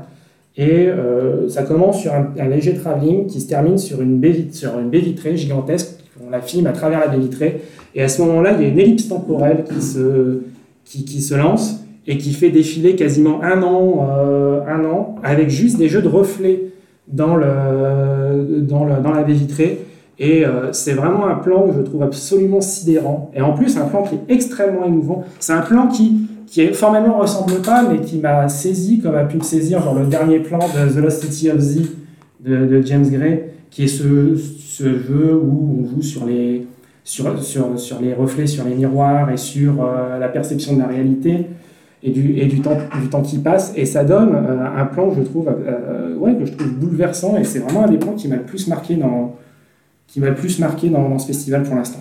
[0.55, 4.77] Et euh, ça commence sur un, léger travelling qui se termine sur une, baie, sur
[4.77, 5.97] une baie vitrée gigantesque.
[6.25, 7.61] On la filme à travers la baie vitrée.
[7.95, 10.41] Et à ce moment-là, il y a une ellipse temporelle qui se,
[10.85, 15.49] qui, qui se lance et qui fait défiler quasiment un an, euh, un an avec
[15.49, 16.65] juste des jeux de reflets
[17.07, 19.79] dans, le, dans, le, dans la baie vitrée.
[20.19, 23.31] Et euh, c'est vraiment un plan que je trouve absolument sidérant.
[23.33, 25.23] Et en plus, un plan qui est extrêmement émouvant.
[25.39, 29.23] C'est un plan qui, qui est, formellement ressemble pas, mais qui m'a saisi, comme a
[29.23, 31.91] pu me saisir genre le dernier plan de The Lost City of Z
[32.41, 36.67] de, de James Gray, qui est ce, ce jeu où on joue sur les,
[37.05, 40.87] sur, sur, sur les reflets, sur les miroirs et sur euh, la perception de la
[40.87, 41.45] réalité
[42.03, 43.71] et du, et du, temps, du temps qui passe.
[43.77, 45.47] Et ça donne euh, un plan, je trouve,
[46.17, 47.37] ouais, que je trouve bouleversant.
[47.37, 49.35] Et c'est vraiment un des plans qui m'a le plus marqué dans,
[50.11, 51.99] qui m'a le plus marqué dans, ce festival pour l'instant.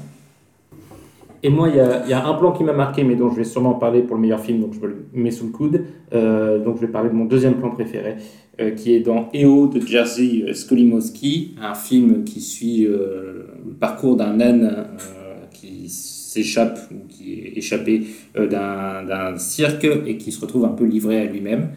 [1.42, 3.74] Et moi, il y, a, un plan qui m'a marqué, mais dont je vais sûrement
[3.74, 5.84] parler pour le meilleur film, donc je me le mets sous le coude.
[6.12, 8.16] Euh, donc je vais parler de mon deuxième plan préféré,
[8.60, 14.16] euh, qui est dans EO de Jerzy Skolimowski, un film qui suit euh, le parcours
[14.16, 14.88] d'un âne
[15.52, 18.02] qui s'échappe ou qui est échappé
[18.34, 21.68] d'un cirque et qui se retrouve un peu livré à lui-même.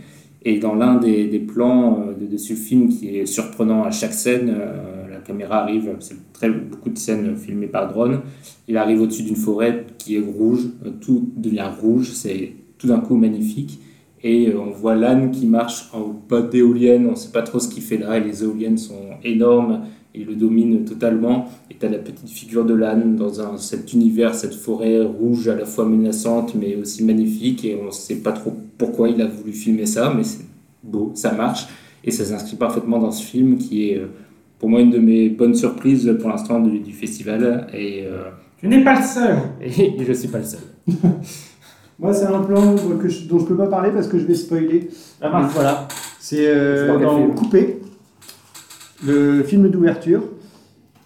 [0.44, 4.56] Et dans l'un des, plans de, ce film qui est surprenant à chaque scène,
[5.22, 6.16] caméra arrive, c'est
[6.70, 8.22] beaucoup de scènes filmées par drone,
[8.68, 10.68] il arrive au-dessus d'une forêt qui est rouge,
[11.00, 13.80] tout devient rouge, c'est tout d'un coup magnifique.
[14.24, 17.60] Et euh, on voit l'âne qui marche en bas d'éoliennes, on ne sait pas trop
[17.60, 21.46] ce qu'il fait là, et les éoliennes sont énormes, il le domine totalement.
[21.70, 25.56] Et tu as la petite figure de l'âne dans cet univers, cette forêt rouge à
[25.56, 29.28] la fois menaçante mais aussi magnifique, et on ne sait pas trop pourquoi il a
[29.28, 30.46] voulu filmer ça, mais c'est
[30.84, 31.68] beau, ça marche,
[32.04, 34.08] et ça s'inscrit parfaitement dans ce film qui est euh,
[34.62, 37.66] pour moi une de mes bonnes surprises pour l'instant du, du festival.
[37.74, 40.60] Et, euh, Tu n'es pas le seul et je ne suis pas le seul.
[42.00, 44.36] Moi, c'est un plan que je- dont je peux pas parler parce que je vais
[44.36, 44.90] spoiler.
[45.20, 45.88] Ah bah, voilà.
[46.20, 47.80] C'est euh, dans Coupé,
[49.04, 50.22] le film d'ouverture.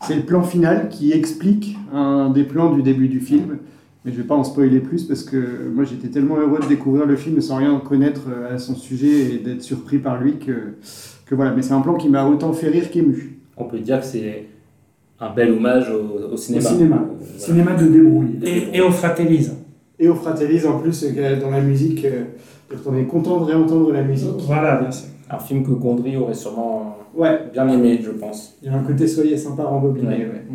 [0.05, 3.57] C'est le plan final qui explique un des plans du début du film.
[4.03, 5.37] Mais je vais pas en spoiler plus parce que
[5.73, 9.33] moi j'étais tellement heureux de découvrir le film sans rien connaître euh, à son sujet
[9.33, 10.75] et d'être surpris par lui que,
[11.25, 11.51] que voilà.
[11.55, 13.34] Mais c'est un plan qui m'a autant fait rire qu'ému.
[13.57, 14.45] On peut dire que c'est
[15.19, 16.65] un bel hommage au, au cinéma.
[16.69, 17.05] Au cinéma.
[17.09, 18.39] Euh, Cinéma de débrouille.
[18.43, 19.53] Et, et au Fratellise.
[19.97, 22.23] Et au Fratellise en plus, euh, dans la musique, euh,
[22.85, 24.29] on est content de réentendre la musique.
[24.39, 25.07] Voilà, bien sûr.
[25.29, 27.39] Un film que Gondry aurait sûrement Ouais.
[27.53, 28.57] bien aimé, je pense.
[28.61, 30.07] Il y a un côté soyez sympa rembobiné.
[30.07, 30.15] Ouais.
[30.25, 30.45] ouais.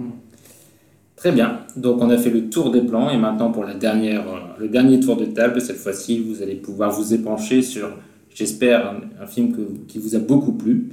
[1.17, 1.61] Très bien.
[1.77, 4.69] Donc on a fait le tour des plans et maintenant pour la dernière, euh, le
[4.69, 7.89] dernier tour de table, cette fois-ci, vous allez pouvoir vous épancher sur,
[8.35, 10.91] j'espère, un, un film que- qui vous a beaucoup plu.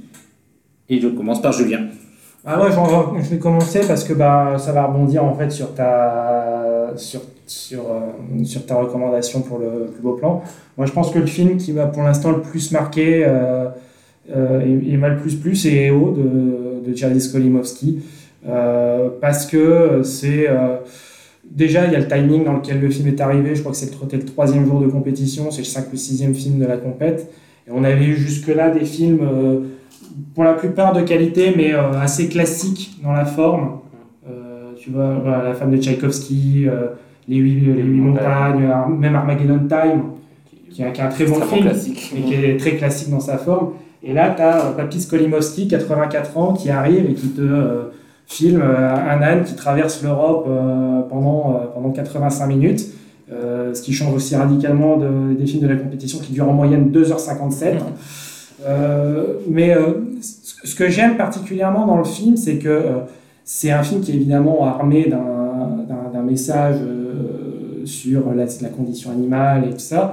[0.88, 1.80] Et je commence par Julien.
[2.46, 2.70] Ah ouais,
[3.22, 7.80] je vais commencer parce que bah, ça va rebondir en fait sur ta, sur, sur,
[7.80, 10.42] euh, sur ta recommandation pour le plus beau plan.
[10.76, 13.66] Moi, je pense que le film qui m'a pour l'instant le plus marqué euh,
[14.34, 18.02] euh, et, et m'a le plus plu, c'est EO de, de Jared Skolimowski.
[18.48, 20.48] Euh, parce que c'est.
[20.48, 20.76] euh,
[21.50, 23.54] déjà, il y a le timing dans lequel le film est arrivé.
[23.56, 26.32] Je crois que c'est le, le troisième jour de compétition, c'est le 5 ou 6e
[26.32, 27.30] film de la compète.
[27.66, 29.20] Et on avait eu jusque-là des films.
[30.34, 33.78] Pour la plupart de qualité, mais euh, assez classique dans la forme.
[34.28, 36.88] Euh, tu vois, voilà, La femme de Tchaïkovski, euh,
[37.28, 40.02] Les huit, les huit montagnes, même Armageddon Time,
[40.70, 42.12] qui est, qui est un très bon film, classique.
[42.14, 43.70] mais qui est très classique dans sa forme.
[44.02, 47.90] Et là, tu as Papy Skolimowski, 84 ans, qui arrive et qui te euh,
[48.26, 52.86] filme euh, un âne qui traverse l'Europe euh, pendant, pendant 85 minutes.
[53.74, 56.90] Ce qui change aussi radicalement de- des films de la compétition qui durent en moyenne
[56.90, 57.74] 2h57.
[58.66, 62.90] Euh, mais euh, ce que j'aime particulièrement dans le film, c'est que euh,
[63.44, 66.76] c'est un film qui est évidemment armé d'un- message
[67.84, 70.12] sur la, condition animale et tout ça.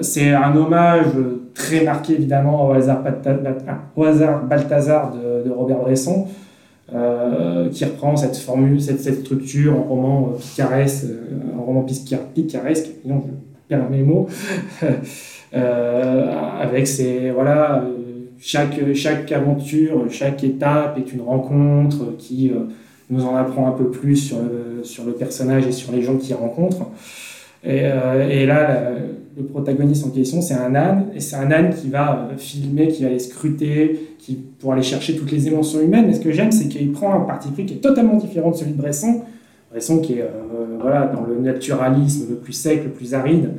[0.00, 1.08] C'est un hommage
[1.52, 3.02] très marqué évidemment au hasard,
[3.96, 6.26] au Balthazar de, Robert Bresson,
[6.94, 11.06] euh, qui reprend cette formule, cette, cette structure en roman picaresque,
[11.58, 13.32] en roman pica- picaresque, non, je
[13.68, 14.28] perds mes mots,
[15.52, 22.64] avec ces voilà euh, chaque chaque aventure, chaque étape est une rencontre qui euh,
[23.10, 26.16] nous en apprend un peu plus sur le, sur le personnage et sur les gens
[26.16, 26.78] qu'il rencontre.
[27.64, 28.92] Et, euh, là,
[29.36, 32.88] le protagoniste en question, c'est un âne, et c'est un âne qui va euh, filmer,
[32.88, 36.06] qui va aller scruter, qui, pour aller chercher toutes les émotions humaines.
[36.06, 38.56] Mais ce que j'aime, c'est qu'il prend un parti pris qui est totalement différent de
[38.56, 39.22] celui de Bresson.
[39.70, 43.50] Bresson qui est euh, voilà, dans le naturalisme le plus sec, le plus aride,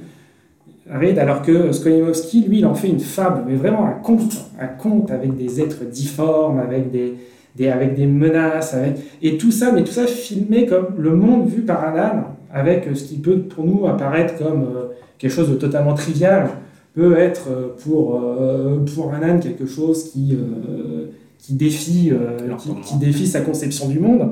[0.92, 4.68] aride alors que Skolimowski, lui, il en fait une fable, mais vraiment un conte, un
[4.68, 7.16] conte avec des êtres difformes, avec des,
[7.56, 8.98] des, avec des menaces, avec...
[9.22, 12.24] et tout ça, mais tout ça filmé comme le monde vu par un âne,
[12.54, 14.86] avec ce qui peut pour nous apparaître comme euh,
[15.18, 16.50] quelque chose de totalement trivial,
[16.96, 22.12] peut être euh, pour, euh, pour un âne quelque chose qui, euh, qui, défie,
[22.58, 24.32] qui, qui défie sa conception du monde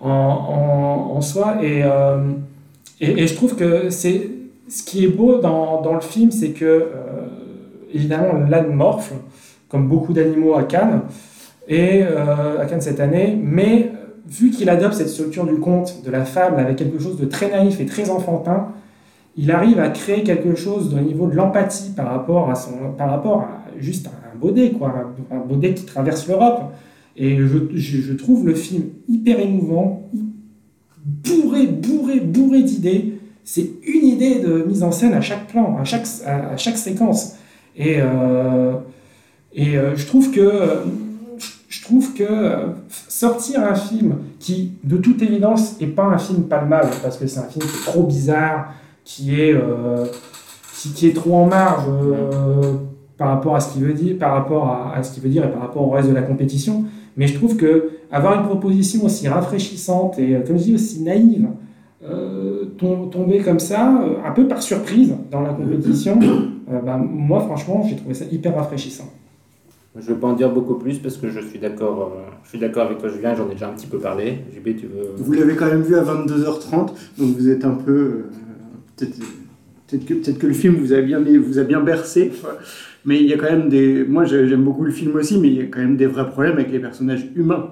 [0.00, 1.56] en, en, en soi.
[1.62, 1.82] Et,
[3.00, 4.28] et, et je trouve que c'est
[4.68, 6.88] ce qui est beau dans, dans le film, c'est que, euh,
[7.92, 9.14] évidemment, l'âne morfle,
[9.68, 11.02] comme beaucoup d'animaux à Cannes,
[11.68, 13.92] et euh, à Cannes cette année, mais
[14.26, 17.50] vu qu'il adopte cette structure du conte, de la fable, avec quelque chose de très
[17.50, 18.68] naïf et très enfantin,
[19.36, 23.10] il arrive à créer quelque chose au niveau de l'empathie par rapport à son, par
[23.10, 24.94] rapport à juste un baudet, quoi,
[25.30, 26.72] un, baudet qui traverse l'Europe.
[27.16, 30.08] Et je, je trouve le film hyper émouvant,
[31.04, 33.13] bourré, bourré, bourré d'idées.
[33.44, 37.34] C'est une idée de mise en scène à chaque plan, à chaque, à, chaque séquence.
[37.76, 38.72] Et, euh,
[39.52, 40.50] et euh, je trouve que
[41.68, 42.24] je trouve que
[43.08, 47.40] sortir un film qui, de toute évidence, n'est pas un film palmable, parce que c'est
[47.40, 48.72] un film qui est trop bizarre,
[49.04, 50.06] qui est, euh,
[50.94, 51.84] qui, est trop en marge
[53.18, 55.50] par rapport à ce qu'il veut dire, par rapport à, ce qu'il veut dire et
[55.50, 56.84] par rapport au reste de la compétition.
[57.16, 61.48] Mais je trouve que avoir une proposition aussi rafraîchissante et, comme je dis, aussi naïve,
[62.76, 66.18] tomber comme ça, un peu par surprise dans la compétition,
[66.84, 69.10] bah, moi franchement, j'ai trouvé ça hyper rafraîchissant.
[69.96, 72.48] Je ne vais pas en dire beaucoup plus parce que je suis d'accord euh, je
[72.48, 74.38] suis d'accord avec toi Julien, j'en ai déjà un petit peu parlé.
[74.52, 75.10] JB, tu veux...
[75.16, 76.70] Vous l'avez quand même vu à 22h30,
[77.18, 77.92] donc vous êtes un peu...
[77.92, 78.22] Euh,
[78.96, 79.18] peut-être
[79.88, 82.32] peut que, peut que le film vous a bien, vous a bien bercé,
[83.04, 84.04] mais il y a quand même des...
[84.04, 86.54] Moi j'aime beaucoup le film aussi, mais il y a quand même des vrais problèmes
[86.54, 87.70] avec les personnages humains.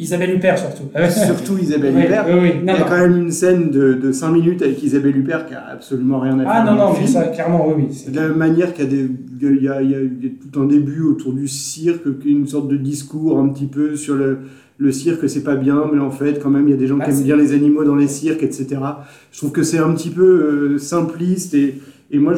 [0.00, 0.84] Isabelle Huppert surtout.
[1.10, 2.26] surtout Isabelle oui, Huppert.
[2.28, 2.52] Oui, oui.
[2.62, 2.84] Non, il y a non.
[2.88, 6.38] quand même une scène de, de 5 minutes avec Isabelle Huppert qui a absolument rien
[6.40, 6.52] à faire.
[6.52, 7.84] Ah non, non, mais ça, clairement, oui.
[7.88, 9.78] oui de la même manière qu'il y, y, a,
[10.52, 14.38] tout un début autour du cirque, une sorte de discours un petit peu sur le,
[14.78, 16.98] le cirque, c'est pas bien, mais en fait, quand même, il y a des gens
[17.00, 18.78] ah, qui aiment bien les animaux dans les cirques, etc.
[19.30, 21.76] Je trouve que c'est un petit peu euh, simpliste et.
[22.12, 22.34] Et moi,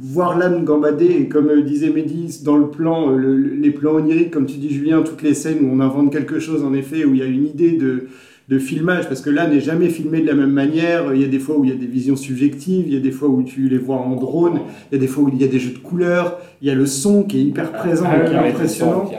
[0.00, 3.94] voir l'âne gambader, et comme euh, disait Mehdi, dans le plan, euh, le, les plans
[3.94, 7.04] oniriques, comme tu dis Julien, toutes les scènes où on invente quelque chose, en effet,
[7.06, 8.08] où il y a une idée de,
[8.48, 11.14] de filmage, parce que l'âne n'est jamais filmé de la même manière.
[11.14, 13.00] Il y a des fois où il y a des visions subjectives, il y a
[13.00, 15.40] des fois où tu les vois en drone, il y a des fois où il
[15.40, 18.04] y a des jeux de couleurs, il y a le son qui est hyper présent
[18.06, 19.10] ah, et qui est impressionnant.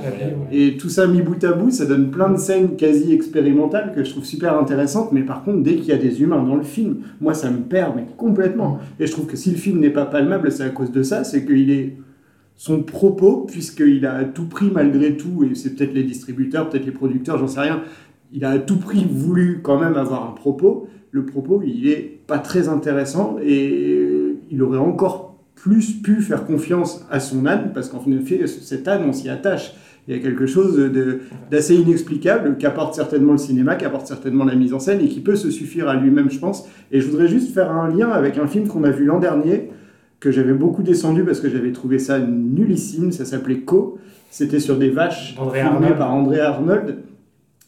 [0.51, 4.03] Et tout ça mis bout à bout, ça donne plein de scènes quasi expérimentales que
[4.03, 6.63] je trouve super intéressantes, mais par contre, dès qu'il y a des humains dans le
[6.63, 8.79] film, moi ça me perd, mais complètement.
[8.99, 11.23] Et je trouve que si le film n'est pas palmable, c'est à cause de ça,
[11.23, 11.97] c'est qu'il est
[12.57, 16.91] son propos, puisqu'il a tout pris malgré tout, et c'est peut-être les distributeurs, peut-être les
[16.91, 17.81] producteurs, j'en sais rien,
[18.31, 20.87] il a à tout prix voulu quand même avoir un propos.
[21.11, 27.05] Le propos, il est pas très intéressant et il aurait encore plus pu faire confiance
[27.09, 29.73] à son âne parce qu'en fait, cet âne, on s'y attache.
[30.07, 30.79] Il y a quelque chose
[31.49, 35.35] d'assez inexplicable qu'apporte certainement le cinéma, qu'apporte certainement la mise en scène et qui peut
[35.35, 36.67] se suffire à lui-même, je pense.
[36.91, 39.71] Et je voudrais juste faire un lien avec un film qu'on a vu l'an dernier,
[40.19, 43.11] que j'avais beaucoup descendu parce que j'avais trouvé ça nullissime.
[43.11, 43.97] Ça s'appelait Co.
[44.29, 45.97] C'était sur des vaches André Arnold.
[45.97, 46.97] par André Arnold,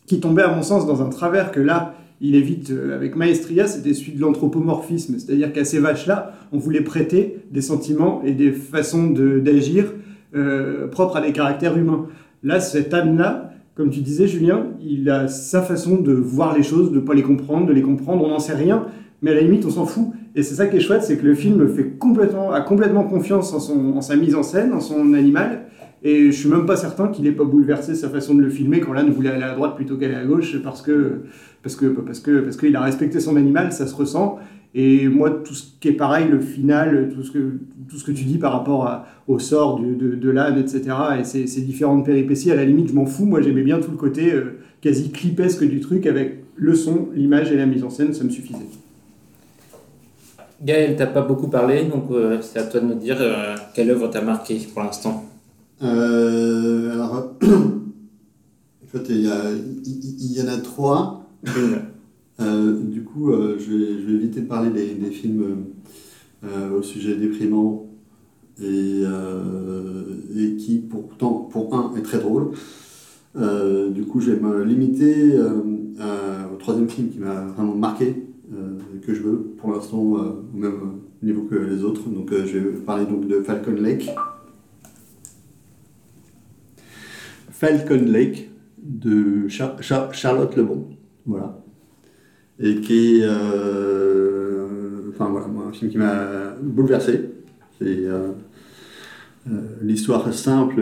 [0.07, 3.67] qui tombait à mon sens dans un travers que là, il évite euh, avec maestria,
[3.67, 5.19] c'était celui de l'anthropomorphisme.
[5.19, 9.93] C'est-à-dire qu'à ces vaches-là, on voulait prêter des sentiments et des façons d'agir
[10.35, 12.07] euh, propres à des caractères humains.
[12.41, 16.91] Là, cet âne-là, comme tu disais, Julien, il a sa façon de voir les choses,
[16.91, 18.87] de ne pas les comprendre, de les comprendre, on n'en sait rien,
[19.21, 20.07] mais à la limite, on s'en fout.
[20.35, 23.53] Et c'est ça qui est chouette, c'est que le film fait complètement, a complètement confiance
[23.53, 25.66] en, son, en sa mise en scène, en son animal,
[26.07, 28.79] et je suis même pas certain qu'il ait pas bouleversé sa façon de le filmer
[28.79, 31.23] quand l'âne voulait aller à droite plutôt qu'aller à gauche, parce que
[31.61, 34.39] parce que parce que parce qu'il a respecté son animal, ça se ressent.
[34.73, 38.11] Et moi, tout ce qui est pareil, le final, tout ce que, tout ce que
[38.11, 40.83] tu dis par rapport au sort de, de l'âne, etc.,
[41.19, 43.25] et ces, ces différentes péripéties, à la limite, je m'en fous.
[43.25, 47.51] Moi, j'aimais bien tout le côté euh, quasi clipesque du truc avec le son, l'image
[47.51, 48.67] et la mise en scène, ça me suffisait.
[50.61, 53.89] Gaël, t'as pas beaucoup parlé, donc euh, c'est à toi de nous dire euh, quelle
[53.89, 55.25] œuvre t'a marqué pour l'instant.
[55.83, 59.51] Euh, alors, en fait, il y, a-
[59.85, 61.25] il- y en a trois.
[62.39, 65.43] Euh, du coup, euh, je, vais, je vais éviter de parler des, des films
[66.71, 67.87] au sujet déprimant
[68.61, 69.01] et,
[70.37, 72.51] et qui, pourtant, pour un, est très drôle.
[73.33, 78.23] Du coup, je vais me limiter au troisième film qui m'a vraiment marqué,
[79.01, 80.79] que je veux pour l'instant au même
[81.23, 82.07] niveau que les autres.
[82.07, 84.11] Donc, je vais parler donc de Falcon Lake.
[87.59, 90.89] Falcon Lake de Char- Char- Charlotte Lebon.
[91.25, 91.57] Voilà.
[92.59, 93.23] Et qui est.
[93.23, 97.31] euh, enfin voilà, un film qui m'a bouleversé.
[97.79, 98.29] C'est euh,
[99.49, 100.79] euh, l'histoire simple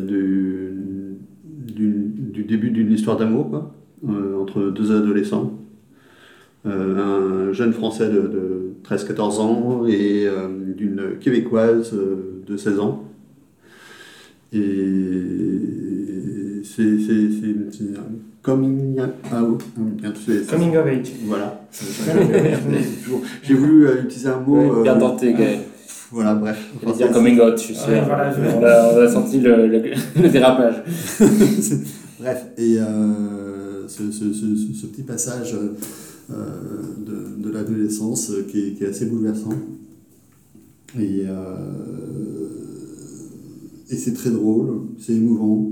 [0.00, 0.74] du,
[2.48, 3.70] début d'une histoire d'amour,
[4.06, 5.58] entre deux adolescents.
[6.64, 10.26] Un jeune français de, de 13-14 ans et
[10.76, 13.11] d'une québécoise de 16 ans.
[14.52, 14.60] Et
[16.64, 16.82] c'est
[18.42, 19.14] coming out.
[20.26, 21.12] c'est- Coming of age.
[21.26, 21.64] Voilà.
[23.42, 24.82] J'ai voulu euh, utiliser un mot.
[24.82, 25.60] Bien euh, tenté, Gaël.
[26.10, 26.58] Voilà, bref.
[26.96, 27.88] Dire coming out, je suis sûr.
[27.88, 29.82] Ouais, voilà, je- on, a, on a senti le, le,
[30.22, 30.82] le dérapage.
[32.20, 36.34] Bref, et euh, ce, ce- ce- ce- ce petit passage euh,
[36.98, 39.54] de, de l'adolescence qui, est- qui est assez bouleversant.
[41.00, 41.32] Et, euh,
[43.90, 45.70] et c'est très drôle, c'est émouvant.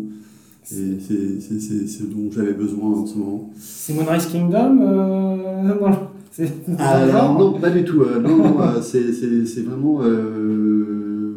[0.72, 3.50] Et c'est- c'est c'est ce dont j'avais besoin en ce moment.
[3.58, 5.36] C'est Moonrise Kingdom euh,
[5.80, 5.90] non,
[6.30, 8.02] c'est- Ah, alors, non, pas du tout.
[8.02, 10.00] euh, non, non, euh, c'est c'est- c'est vraiment.
[10.02, 11.34] euh,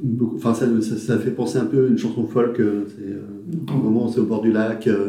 [0.00, 2.58] beaucoup- Enfin, ça, ça, ça fait penser un peu à une chanson folk.
[2.60, 4.86] euh, C'est vraiment c'est au bord du lac.
[4.88, 5.08] euh,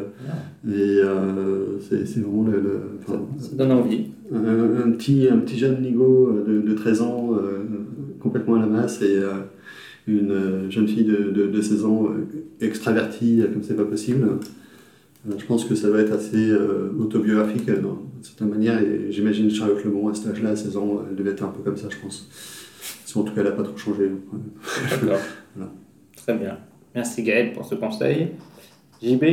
[0.67, 0.71] et
[1.03, 2.59] euh, c'est c'est vraiment le.
[2.61, 4.05] le- enfin, Ça donne envie.
[4.33, 7.59] un, un petit, un petit jeune nigo de, de 13 ans, euh,
[8.19, 9.31] complètement à la masse, et euh,
[10.07, 14.27] une euh, jeune fille de, de, de 16 ans euh, extravertie, comme c'est pas possible.
[15.29, 19.11] Euh, je pense que ça va être assez euh, autobiographique euh, d'une certaine manière, et
[19.11, 21.77] j'imagine Charlotte Lebon à cet âge-là, à 16 ans, elle devait être un peu comme
[21.77, 22.29] ça, je pense.
[23.05, 24.05] Si en tout cas, elle n'a pas trop changé.
[24.09, 24.37] hein.
[24.89, 25.19] D'accord.
[25.55, 25.71] Voilà.
[26.15, 26.57] Très bien.
[26.95, 28.29] Merci Gaël pour ce conseil.
[29.01, 29.23] JB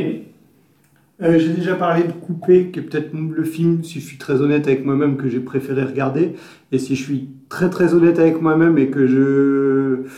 [1.21, 4.41] Euh, j'ai déjà parlé de Coupé, qui est peut-être le film, si je suis très
[4.41, 6.33] honnête avec moi-même, que j'ai préféré regarder.
[6.71, 10.09] Et si je suis très très honnête avec moi-même et que je,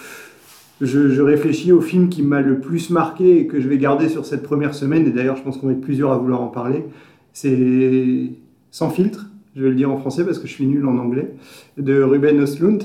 [0.81, 4.09] je, je réfléchis au film qui m'a le plus marqué et que je vais garder
[4.09, 6.47] sur cette première semaine, et d'ailleurs je pense qu'on va être plusieurs à vouloir en
[6.47, 6.85] parler,
[7.33, 8.31] c'est
[8.71, 11.33] Sans filtre, je vais le dire en français parce que je suis nul en anglais,
[11.77, 12.83] de Ruben Östlund,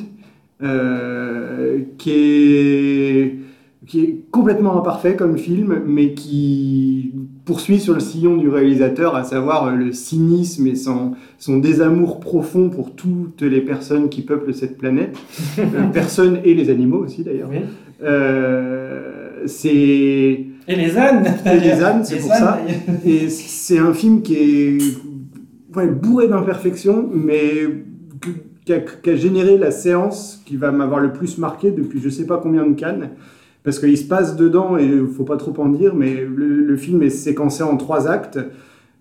[0.63, 3.39] euh, qui est
[3.87, 7.13] qui est complètement imparfait comme film, mais qui
[7.45, 12.21] poursuit sur le sillon du réalisateur, à savoir euh, le cynisme et son, son désamour
[12.21, 15.17] profond pour toutes les personnes qui peuplent cette planète,
[15.59, 17.49] Euh, personnes et les animaux aussi d'ailleurs.
[17.51, 17.59] Oui.
[18.03, 22.61] Euh, c'est Et les ânes et les ânes, c'est pour ânes, ça.
[23.05, 24.79] Et c'est un film qui est
[25.77, 27.85] ouais, bourré d'imperfections, mais
[28.65, 32.09] qui a, qui a généré la séance qui va m'avoir le plus marqué depuis je
[32.09, 33.11] sais pas combien de cannes.
[33.65, 36.77] Parce qu'il se passe dedans, et il faut pas trop en dire, mais le, le
[36.77, 38.41] film est séquencé en trois actes,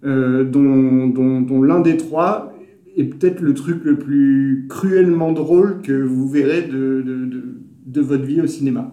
[0.06, 2.54] euh, dont, dont- dont l'un des trois
[2.96, 7.56] est peut-être le truc le plus cruellement drôle que vous verrez de, de, de-
[7.86, 8.92] de votre vie au cinéma.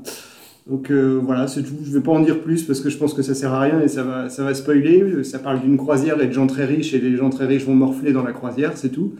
[0.68, 1.76] Donc euh, voilà, c'est tout.
[1.82, 3.80] Je vais pas en dire plus parce que je pense que ça sert à rien
[3.80, 5.24] et ça va, ça va spoiler.
[5.24, 7.74] Ça parle d'une croisière et de gens très riches et les gens très riches vont
[7.74, 9.14] morfler dans la croisière, c'est tout.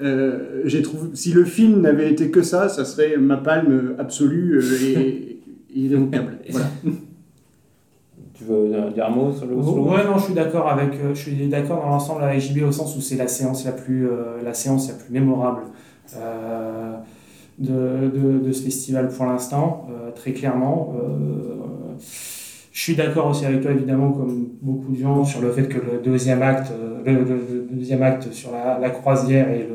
[0.00, 4.58] Euh, j'ai trouvé, si le film n'avait été que ça, ça serait ma palme absolue
[4.58, 5.40] euh, et, et
[5.80, 6.38] irrévocable.
[6.50, 6.66] Voilà.
[8.34, 11.18] Tu veux dire un mot sur le Oslo Ouais, non, je suis d'accord avec, je
[11.18, 14.42] suis d'accord dans l'ensemble avec JB au sens où c'est la séance la plus, euh,
[14.42, 15.62] la séance la plus mémorable
[16.16, 16.96] euh,
[17.58, 18.10] de,
[18.44, 20.94] de, ce festival pour l'instant, euh, très clairement.
[20.98, 21.94] Euh,
[22.72, 25.78] je suis d'accord aussi avec toi, évidemment, comme beaucoup de gens, sur le fait que
[25.78, 26.72] le deuxième acte,
[27.06, 29.68] le, le, le deuxième acte sur la, la croisière est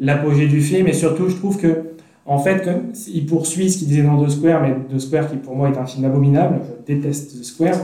[0.00, 1.94] l'apogée du film, et surtout, je trouve que
[2.26, 2.68] en fait,
[3.12, 5.76] il poursuit ce qu'il disait dans The Square, mais The Square qui pour moi est
[5.76, 6.60] un film abominable.
[6.88, 7.76] Je déteste The Square.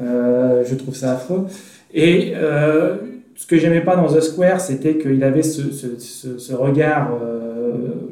[0.00, 1.46] Euh, je trouve ça affreux.
[1.94, 2.96] Et euh,
[3.34, 7.57] ce que j'aimais pas dans The Square, c'était qu'il avait ce, ce, ce, regard euh,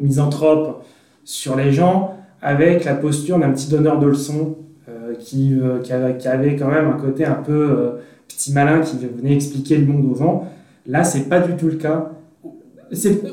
[0.01, 0.85] misanthrope
[1.25, 4.57] sur les gens, avec la posture d'un petit donneur de leçons
[4.89, 7.91] euh, qui, euh, qui, avait, quand même un côté un peu euh,
[8.29, 10.47] petit malin qui venait expliquer le monde aux gens.
[10.87, 12.13] Là, c'est pas du tout le cas.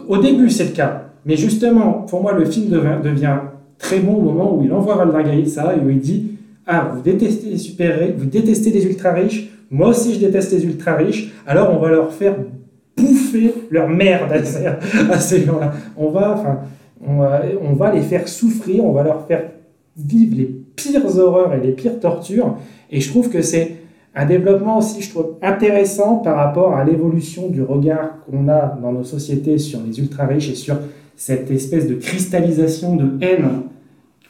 [0.07, 1.09] Au début, c'est le cas.
[1.25, 2.71] Mais justement, pour moi, le film
[3.03, 3.37] devient,
[3.77, 6.31] très bon au moment où il envoie Valdingaï ça et où il dit
[6.65, 10.63] Ah, vous détestez les super vous détestez les ultra riches, moi aussi je déteste les
[10.65, 12.35] ultra riches, alors on va leur faire
[12.97, 15.73] bouffer leur merde à ces gens-là.
[15.97, 16.59] On va, enfin,
[17.05, 19.51] on va, les faire souffrir, on va leur faire
[19.97, 22.57] vivre les pires horreurs et les pires tortures.
[22.91, 23.77] Et je trouve que c'est
[24.15, 28.91] un développement aussi, je trouve, intéressant par rapport à l'évolution du regard qu'on a dans
[28.91, 30.77] nos sociétés sur les ultra riches et sur
[31.15, 33.47] cette espèce de cristallisation de haine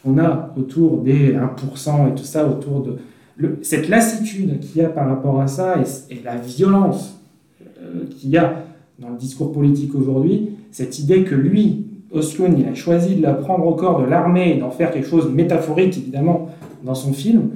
[0.04, 2.98] qu'on a autour des 1% et tout ça, autour de
[3.62, 5.76] cette lassitude qu'il y a par rapport à ça
[6.10, 7.23] et, la violence
[8.18, 8.64] qu'il y a
[9.00, 13.34] dans le discours politique aujourd'hui, cette idée que lui, Osloon, il a choisi de la
[13.34, 16.50] prendre au corps de l'armée et d'en faire quelque chose de métaphorique, évidemment,
[16.84, 17.50] dans son film,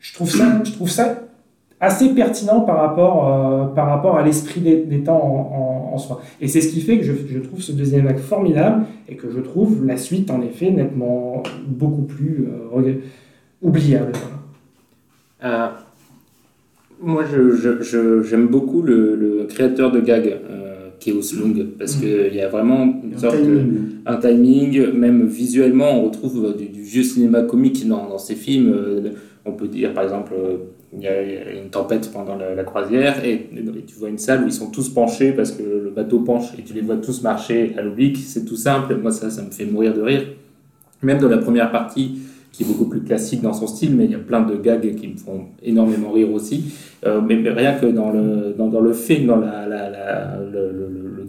[0.00, 1.22] je trouve ça, je trouve ça
[1.80, 6.20] assez pertinent par rapport, euh, par rapport à l'esprit des, temps en, soi.
[6.40, 9.40] Et c'est ce qui fait que je, trouve ce deuxième acte formidable et que je
[9.40, 12.94] trouve la suite, en effet, nettement beaucoup plus euh,
[13.62, 14.12] oubliable.
[15.44, 15.68] Euh,
[17.00, 21.96] moi, j'aime je, je, beaucoup le, le, créateur de gag, euh, qui est Oslung, parce
[21.96, 22.00] mmh.
[22.00, 23.66] qu'il y a vraiment une un sorte timing.
[23.66, 28.34] De, un timing, même visuellement, on retrouve du, du vieux cinéma comique dans, dans ces
[28.34, 28.74] films.
[29.44, 30.32] on peut dire, par exemple,
[30.92, 34.44] il y a une tempête pendant la, la croisière et, et, tu vois une salle
[34.44, 37.22] où ils sont tous penchés parce que le bateau penche et tu les vois tous
[37.22, 38.16] marcher à l'oblique.
[38.16, 38.96] C'est tout simple.
[38.96, 40.22] Moi, ça, ça me fait mourir de rire.
[41.02, 42.18] Même dans la première partie,
[42.58, 44.96] qui est beaucoup plus classique dans son style, mais il y a plein de gags
[44.96, 46.64] qui me font énormément rire aussi.
[47.06, 49.44] Euh, mais, rien que dans le, dans, le film, dans le,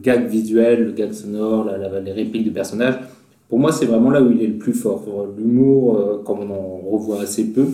[0.01, 1.69] gag visuel, le gag sonore,
[2.03, 2.95] les répliques du personnage,
[3.47, 5.05] pour moi, c'est vraiment là où il est le plus fort.
[5.37, 7.67] L'humour, euh, comme on en revoit assez peu,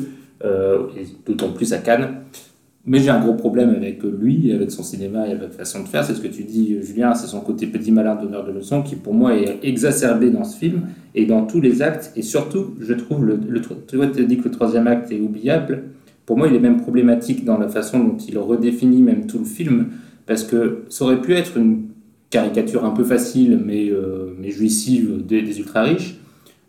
[0.44, 2.10] euh, et d'autant plus à Cannes.
[2.88, 5.88] Mais j'ai un gros problème avec lui, avec son cinéma et avec sa façon de
[5.88, 6.04] faire.
[6.04, 8.96] C'est ce que tu dis, Julien, c'est son côté petit malin donneur de leçons qui,
[8.96, 10.82] pour moi, est exacerbé dans ce film
[11.16, 12.12] et dans tous les actes.
[12.16, 13.40] Et surtout, je trouve, le,
[13.88, 15.84] tu vois, tu dit que le troisième acte est oubliable.
[16.28, 19.46] Pour moi, il est même problématique dans la façon dont il redéfinit même tout le
[19.46, 19.88] film,
[20.28, 21.88] parce que ça aurait pu être une
[22.30, 26.20] caricature un peu facile, mais, euh, mais jouissive des, des ultra-riches.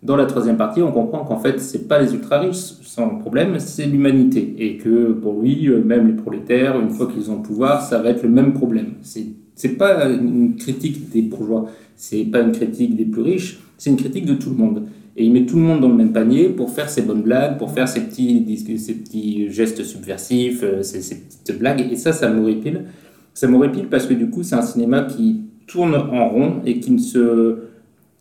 [0.02, 3.86] Dans la troisième partie, on comprend qu'en fait, c'est pas les ultra-riches sans problème, c'est
[3.86, 4.54] l'humanité.
[4.58, 8.10] Et que pour lui, même les prolétaires, une fois qu'ils ont le pouvoir, ça va
[8.10, 8.94] être le même problème.
[9.02, 13.96] C'est pas une critique des bourgeois, c'est pas une critique des plus riches, c'est une
[13.96, 14.84] critique de tout le monde.
[15.16, 17.56] Et il met tout le monde dans le même panier pour faire ses bonnes blagues,
[17.56, 21.86] pour faire ses petits, ses petits gestes subversifs, ses, ses petites blagues.
[21.90, 22.84] Et ça, ça m'horripile.
[23.32, 26.92] Ça m'horripile parce que du coup, c'est un cinéma qui tourne en rond et qui
[26.92, 27.58] ne se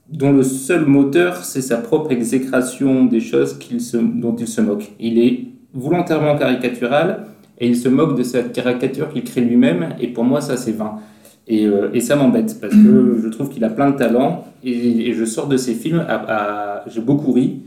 [0.09, 4.91] dont le seul moteur, c'est sa propre exécration des choses se, dont il se moque.
[4.99, 7.27] Il est volontairement caricatural
[7.59, 10.73] et il se moque de cette caricature qu'il crée lui-même, et pour moi, ça, c'est
[10.73, 10.99] vain.
[11.47, 15.09] Et, euh, et ça m'embête, parce que je trouve qu'il a plein de talent, et,
[15.09, 17.61] et, je sors de ces films, à, à, j'ai beaucoup ri,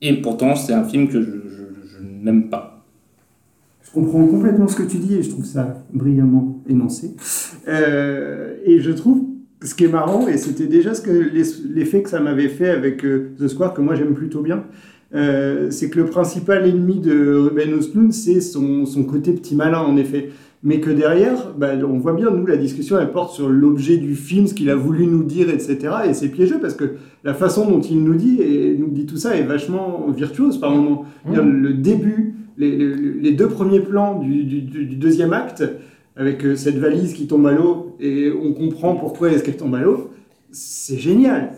[0.00, 2.84] et pourtant, c'est un film que je, je, je n'aime pas.
[3.82, 7.14] Je comprends complètement ce que tu dis, et je trouve ça brillamment énoncé.
[7.68, 9.22] Euh, et je trouve
[9.64, 13.04] ce qui est marrant, et c'était déjà ce que l'effet que ça m'avait fait avec
[13.04, 14.64] euh, The Square, que moi j'aime plutôt bien,
[15.14, 19.80] euh, c'est que le principal ennemi de Ruben Ostlund, c'est son, son, côté petit malin,
[19.80, 20.30] en effet.
[20.64, 24.14] Mais que derrière, bah, on voit bien, nous, la discussion, elle porte sur l'objet du
[24.14, 25.78] film, ce qu'il a voulu nous dire, etc.
[26.08, 26.92] Et c'est piégeux parce que
[27.24, 30.70] la façon dont il nous dit, et nous dit tout ça, est vachement virtuose par
[30.70, 31.04] moment.
[31.26, 31.40] Mmh.
[31.40, 35.64] Le début, les, les, les, deux premiers plans du, du, du deuxième acte,
[36.16, 39.74] avec euh, cette valise qui tombe à l'eau et on comprend pourquoi est-ce qu'elle tombe
[39.74, 40.10] à l'eau,
[40.50, 41.52] c'est génial.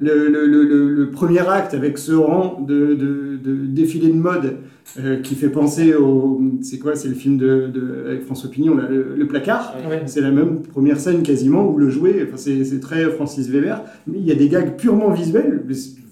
[0.00, 4.56] Le, le, le, le, premier acte avec ce rang de, de, de défilé de mode
[4.98, 6.40] euh, qui fait penser au.
[6.60, 9.74] C'est quoi C'est le film de, de, avec François Pignon, là, le, placard.
[10.06, 12.26] C'est la même première scène quasiment où le jouet.
[12.26, 13.82] Enfin, c'est très Francis Weber.
[14.08, 15.62] Mais il y a des gags purement visuels.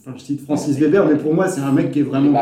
[0.01, 2.33] Enfin, je cite Francis Weber, mais pour moi, c'est un mec qui est vraiment.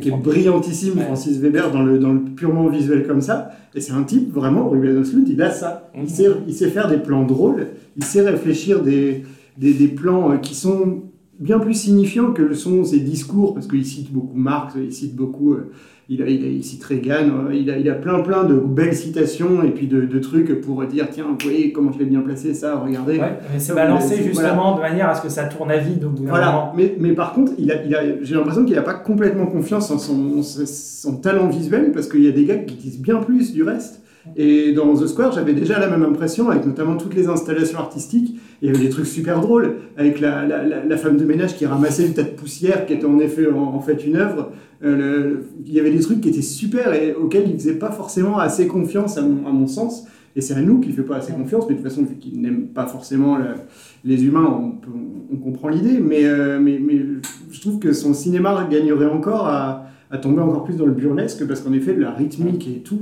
[0.00, 3.50] qui est brillantissime, Francis Weber, dans le, dans le purement visuel comme ça.
[3.74, 5.90] Et c'est un type, vraiment, Ruben Östlund, il a ça.
[5.94, 9.24] Il, sait, il sait faire des plans drôles, il sait réfléchir des
[9.58, 11.02] des, des, plans euh, qui sont
[11.38, 15.14] bien plus signifiants que le sont ses discours, parce qu'il cite beaucoup Marx, il cite
[15.14, 15.70] beaucoup, euh,
[16.10, 18.54] il, a, il, a, il, cite Reagan, euh, il a, il a plein plein de
[18.54, 22.06] belles citations et puis de, de trucs pour dire tiens, vous voyez comment je l'ai
[22.06, 23.18] bien placé, ça, regardez.
[23.18, 26.10] Ouais, mais c'est balancé justement de manière à ce que ça tourne à vide au
[26.10, 28.94] bout Voilà, mais, mais par contre, il a, il a, j'ai l'impression qu'il n'a pas
[28.94, 33.00] complètement confiance en son, son talent visuel, parce qu'il y a des gars qui disent
[33.00, 34.02] bien plus du reste.
[34.36, 38.38] Et dans The Square, j'avais déjà la même impression, avec notamment toutes les installations artistiques.
[38.60, 42.06] Il y avait des trucs super drôles, avec la, la, femme de ménage qui ramassait
[42.06, 44.50] une tas de poussière, qui était en effet en, fait une œuvre.
[44.84, 47.90] Euh, il y avait des trucs qui étaient super et auxquels il ne faisait pas
[47.90, 50.04] forcément assez confiance, à mon, à mon sens.
[50.36, 52.16] Et c'est à nous qu'il ne fait pas assez confiance, mais de toute façon, vu
[52.16, 53.38] qu'il n'aime pas forcément
[54.04, 54.74] les humains, on,
[55.32, 55.98] on comprend l'idée.
[55.98, 57.00] Mais, euh, mais, mais
[57.50, 61.46] je trouve que son cinéma gagnerait encore à à tomber encore plus dans le burlesque
[61.46, 62.98] parce qu'en effet, la rythmique et tout,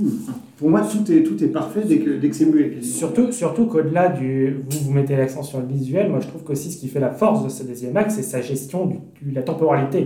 [0.57, 2.79] pour moi, tout est, tout est parfait dès que, dès que c'est muet.
[2.81, 4.57] Surtout, surtout qu'au-delà du.
[4.69, 7.11] Vous, vous mettez l'accent sur le visuel, moi je trouve qu'aussi ce qui fait la
[7.11, 10.05] force de ce deuxième acte, c'est sa gestion de la temporalité.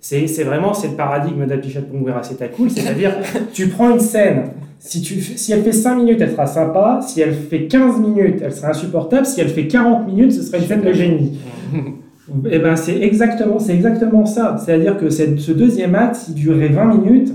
[0.00, 3.14] C'est vraiment c'est le paradigme d'Apichat Ponguera, c'est à cool, c'est-à-dire
[3.52, 4.50] tu prends une scène.
[4.80, 7.00] Si, tu, si elle fait 5 minutes, elle sera sympa.
[7.02, 9.26] Si elle fait 15 minutes, elle sera insupportable.
[9.26, 11.40] Si elle fait 40 minutes, ce sera une scène de génie.
[12.50, 13.58] Eh ben, c'est exactement,
[14.26, 14.56] ça.
[14.58, 17.32] C'est-à-dire que ce deuxième acte, s'il durait 20 minutes,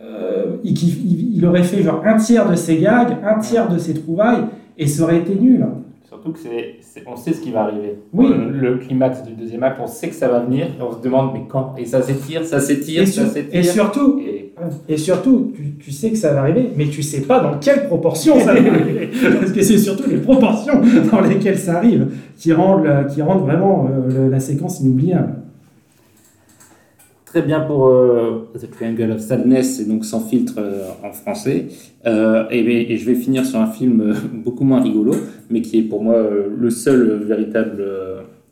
[0.00, 3.94] euh, il, il, aurait fait genre un tiers de ses gags, un tiers de ses
[3.94, 4.44] trouvailles,
[4.78, 5.66] et ça aurait été nul.
[6.12, 7.94] Surtout que c'est, on sait ce qui va arriver.
[8.12, 8.26] Oui.
[8.28, 11.30] Le, climax du deuxième acte, on sait que ça va venir, et on se demande
[11.32, 11.74] mais quand?
[11.78, 13.58] Et ça s'étire, ça s'étire, ça s'étire.
[13.58, 14.20] Et surtout,
[14.90, 17.86] et, surtout tu, tu, sais que ça va arriver, mais tu sais pas dans quelle
[17.86, 19.08] proportion ça va arriver.
[19.40, 23.88] Parce que c'est surtout les proportions dans lesquelles ça arrive qui rendent, qui rendent vraiment
[23.90, 25.36] euh, la séquence inoubliable.
[27.32, 31.68] Très bien pour euh, The Triangle of Sadness, et donc sans filtre euh, en français.
[32.04, 34.14] Euh, et, je vais finir sur un film
[34.44, 35.14] beaucoup moins rigolo,
[35.48, 37.82] mais qui est pour moi le seul véritable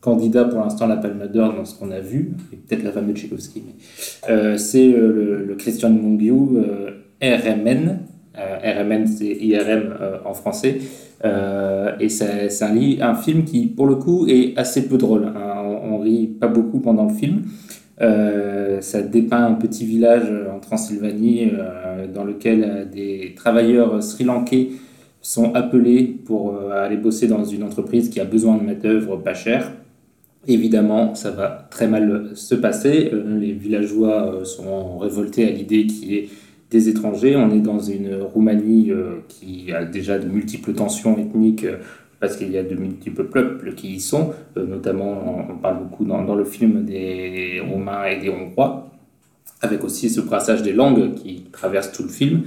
[0.01, 2.91] candidat pour l'instant à la Palme d'Or dans ce qu'on a vu, et peut-être la
[2.93, 3.62] femme de Tchaikovsky.
[4.57, 6.33] C'est le, le, Christian Mungiu
[7.22, 7.99] RMN.
[8.35, 9.93] RMN, c'est IRM
[10.24, 10.78] en français.
[11.22, 15.24] et c'est un, un, film qui, pour le coup, est assez peu drôle.
[15.26, 15.64] Hein.
[15.66, 17.43] On, on rit pas beaucoup pendant le film.
[18.01, 24.70] Euh, ça dépeint un petit village en Transylvanie euh, dans lequel euh, des travailleurs sri-lankais
[25.20, 29.70] sont appelés pour aller bosser dans une entreprise qui a besoin de main-d'œuvre pas cher.
[30.48, 33.11] Évidemment, ça va très mal se passer.
[33.38, 36.28] Les villageois sont révoltés à l'idée qu'il y ait
[36.70, 37.36] des étrangers.
[37.36, 38.92] On est dans une Roumanie
[39.28, 41.66] qui a déjà de multiples tensions ethniques
[42.21, 46.05] parce qu'il y a de multiples peuples qui y sont, euh, notamment on parle beaucoup
[46.05, 48.91] dans, le film des Roumains et des Hongrois,
[49.62, 52.43] avec aussi ce brassage des langues qui traverse tout le film.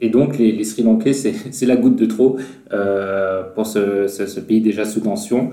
[0.00, 1.12] Et donc les, Sri Lankais,
[1.50, 2.36] c'est la goutte de trop
[2.72, 5.50] euh, pour ce, pays déjà sous tension.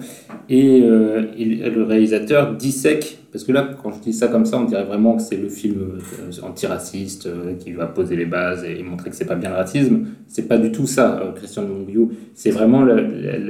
[0.49, 4.65] Et, euh, le réalisateur dissèque, parce que là, quand je dis ça comme ça, on
[4.65, 7.27] dirait vraiment que c'est le film euh, antiraciste
[7.59, 10.05] qui va poser les bases et montrer que c'est pas bien le racisme.
[10.27, 12.09] C'est pas du tout ça, Christian Mungiu.
[12.35, 13.01] C'est vraiment la,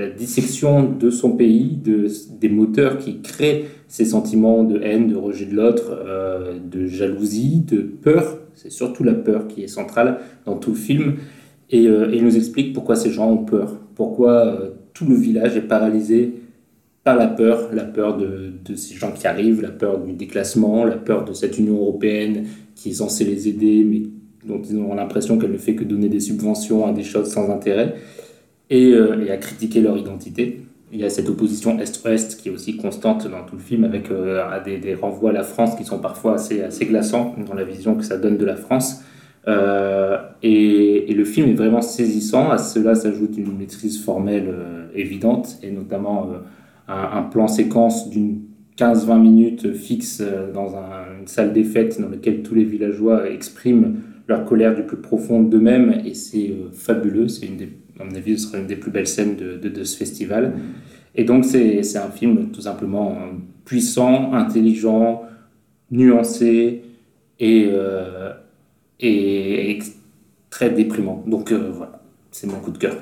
[0.09, 2.07] dissection de son pays, de,
[2.39, 5.99] des moteurs qui créent ces sentiments de haine, de rejet de l'autre,
[6.71, 11.15] de jalousie, de peur c'est surtout la peur qui est centrale dans tout le film.
[11.69, 15.57] Et, euh, il nous explique pourquoi ces gens ont peur, pourquoi euh, tout le village
[15.57, 16.33] est paralysé
[17.03, 20.95] par la peur, la peur de, ces gens qui arrivent, la peur du déclassement, la
[20.95, 22.45] peur de cette Union européenne
[22.75, 24.01] qui est censée les aider, mais
[24.47, 27.49] dont ils ont l'impression qu'elle ne fait que donner des subventions à des choses sans
[27.51, 27.95] intérêt,
[28.71, 32.51] et, euh, et à critiquer leur identité il y a cette opposition Est-Ouest qui est
[32.51, 35.99] aussi constante dans tout le film, avec euh, des, renvois à la France qui sont
[35.99, 39.03] parfois assez, assez glaçants dans la vision que ça donne de la France.
[39.47, 42.49] Euh, et, le film est vraiment saisissant.
[42.49, 46.29] À cela s'ajoute une maîtrise formelle euh, évidente, et notamment
[46.88, 48.41] un, plan séquence d'une
[48.77, 50.21] 15-20 minutes fixe
[50.53, 50.75] dans
[51.19, 53.95] une salle des fêtes dans laquelle tous les villageois expriment
[54.27, 57.27] leur colère du plus profond d'eux-mêmes, et c'est fabuleux.
[57.27, 57.69] C'est une des
[57.99, 60.53] à mon avis, ce sera une des plus belles scènes de, ce festival.
[61.15, 63.17] Et donc, c'est un film tout simplement
[63.63, 65.23] puissant, intelligent,
[65.91, 66.83] nuancé
[67.39, 68.33] et, euh,
[68.99, 69.79] et,
[70.49, 71.23] très déprimant.
[71.25, 72.95] Donc, euh, voilà, c'est mon coup de cœur.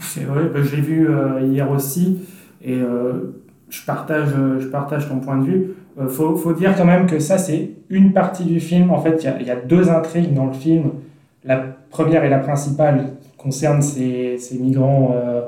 [0.00, 2.20] C'est vrai, bah, je l'ai vu euh, hier aussi.
[2.64, 2.80] Et
[3.70, 5.74] je partage, je partage ton point de vue.
[6.00, 8.90] Il faut, faut, dire quand même que ça, c'est une partie du film.
[8.90, 10.90] En fait, il y, y, a deux intrigues dans le film.
[11.44, 11.58] La
[11.90, 15.42] première et la principale concerne ces, ces migrants euh,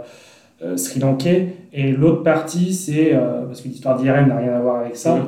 [0.63, 1.49] euh, sri-lankais.
[1.73, 5.19] Et l'autre partie, c'est, euh, parce que l'histoire d'IRM n'a rien à voir avec ça,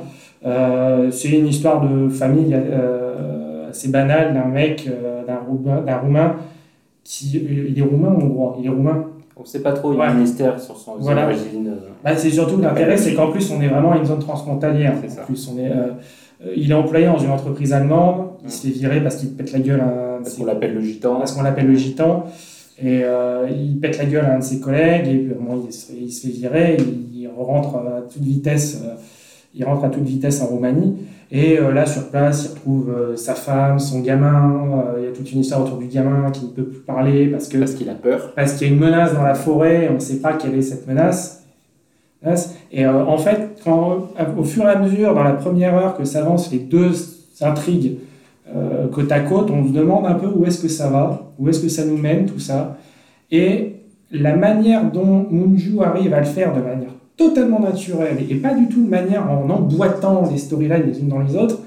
[1.10, 2.56] c'est une histoire de famille
[3.68, 4.88] assez banale d'un mec,
[5.26, 6.36] d'un roumain, roumain,
[7.04, 7.40] qui.
[7.68, 9.06] Il est roumain ou hongrois Il est roumain
[9.36, 11.24] on ne sait pas trop, il y a un mystère sur son voilà.
[11.24, 11.74] origine.
[12.04, 14.94] Bah, c'est surtout l'intérêt, c'est qu'en plus, on est vraiment à une zone transfrontalière.
[14.94, 18.72] En plus, on est, euh, il est employé dans une entreprise allemande, il se fait
[18.72, 21.16] virer parce qu'il pète la gueule à Parce qu'on l'appelle le gitan.
[21.16, 22.26] Parce qu'on l'appelle le gitan.
[22.84, 25.72] Et euh, il pète la gueule à un de ses collègues, et puis bon, il,
[25.72, 28.82] se, il, se, fait virer, il, il, rentre à toute vitesse.
[28.84, 28.94] Euh,
[29.54, 30.96] il rentre à toute vitesse en Roumanie.
[31.30, 34.84] Et euh, là, sur place, il retrouve sa femme, son gamin.
[34.98, 37.48] Il y a toute une histoire autour du gamin qui ne peut plus parler parce
[37.48, 38.32] que parce qu'il a peur.
[38.34, 39.88] Parce qu'il y a une menace dans la forêt.
[39.90, 41.44] On ne sait pas quelle est cette menace.
[42.70, 44.08] Et en fait, quand,
[44.38, 46.92] au fur et à mesure, dans la première heure que s'avancent les deux
[47.40, 47.98] intrigues
[48.92, 51.60] côte à côte, on se demande un peu où est-ce que ça va, où est-ce
[51.60, 52.76] que ça nous mène, tout ça.
[53.30, 53.76] Et
[54.10, 58.68] la manière dont Munju arrive à le faire de manière totalement naturelle et pas du
[58.68, 61.60] tout de manière en emboîtant les storylines les unes dans les autres,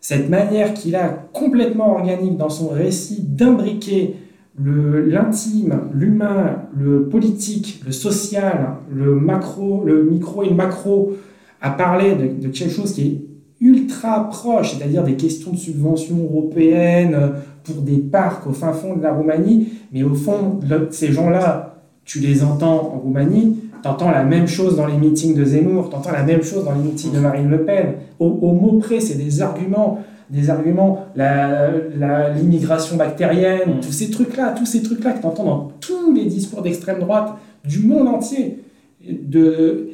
[0.00, 4.14] cette manière qu'il a complètement organique dans son récit d'imbriquer
[4.60, 11.16] l'intime, l'humain, le politique, le social, le macro, le micro et le macro,
[11.60, 13.27] à parler de, de quelque chose qui est
[13.60, 17.32] ultra proche, c'est-à-dire des questions de subventions européennes
[17.64, 22.20] pour des parcs au fin fond de la Roumanie, mais au fond, ces gens-là, tu
[22.20, 26.24] les entends en Roumanie, T'entends la même chose dans les meetings de Zemmour, t'entends la
[26.24, 27.94] même chose dans les meetings de Marine Le Pen.
[28.18, 30.00] Au, au mot près, c'est des arguments,
[30.30, 36.12] des arguments, l'immigration la, bactérienne, tous ces trucs-là, tous ces trucs-là que t'entends dans tous
[36.12, 37.34] les discours d'extrême droite
[37.64, 38.64] du monde entier.
[39.08, 39.87] De,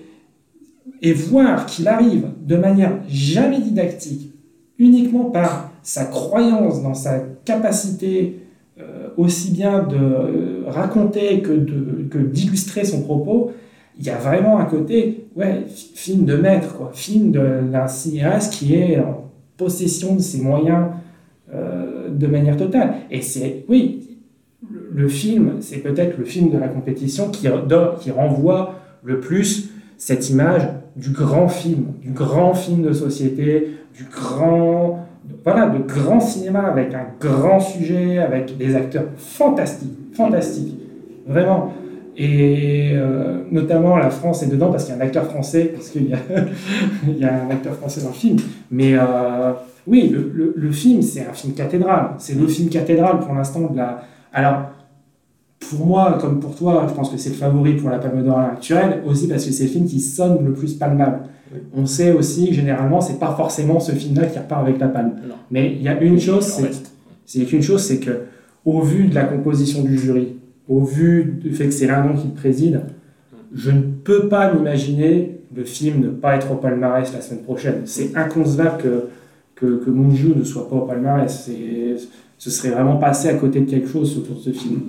[1.03, 4.33] et voir qu'il arrive de manière jamais didactique,
[4.79, 8.41] uniquement par sa croyance dans sa capacité
[8.81, 11.53] euh, aussi bien de raconter que
[12.19, 13.53] d'illustrer que son propos,
[13.99, 18.75] il y a vraiment un côté, ouais, film de maître, quoi, film d'un cinéaste qui
[18.75, 20.87] est en possession de ses moyens
[21.53, 22.95] euh, de manière totale.
[23.11, 24.19] Et c'est, oui,
[24.93, 27.47] le, film, c'est peut-être le film de la compétition qui,
[28.01, 30.63] qui renvoie le plus cette image
[30.97, 35.07] du grand film, du grand film de société, du grand,
[35.45, 40.79] voilà, de grand cinéma avec un grand sujet, avec des acteurs fantastiques, fantastiques,
[41.27, 41.73] vraiment.
[42.17, 45.89] Et euh, notamment la France est dedans parce qu'il y a un acteur français, parce
[45.89, 46.11] qu'il y,
[47.21, 48.37] y a un acteur français dans le film.
[48.71, 49.53] Mais euh,
[49.87, 52.11] oui, le, le, le film, c'est un film cathédrale.
[52.19, 54.03] C'est le film cathédrale pour l'instant de la.
[54.33, 54.71] Alors,
[55.71, 58.39] pour moi, comme pour toi, je pense que c'est le favori pour la Palme d'Or
[58.39, 61.21] actuelle, aussi parce que c'est le film qui sonne le plus palmable.
[61.53, 61.61] Oui.
[61.77, 65.13] On sait aussi que généralement, c'est pas forcément ce film-là qui repart avec la palme.
[65.29, 65.35] Non.
[65.51, 66.71] Mais il y a une chose, c'est,
[67.25, 68.23] c'est qu'une chose, c'est que
[68.65, 70.37] au vu de la composition du jury,
[70.69, 72.81] au vu du fait que c'est l'un qui le préside,
[73.55, 77.83] je ne peux pas m'imaginer le film ne pas être au palmarès la semaine prochaine.
[77.85, 79.09] C'est inconcevable que,
[79.55, 81.51] que, que ne soit pas au palmarès.
[82.39, 84.81] Ce serait vraiment passé à côté de quelque chose autour de ce film.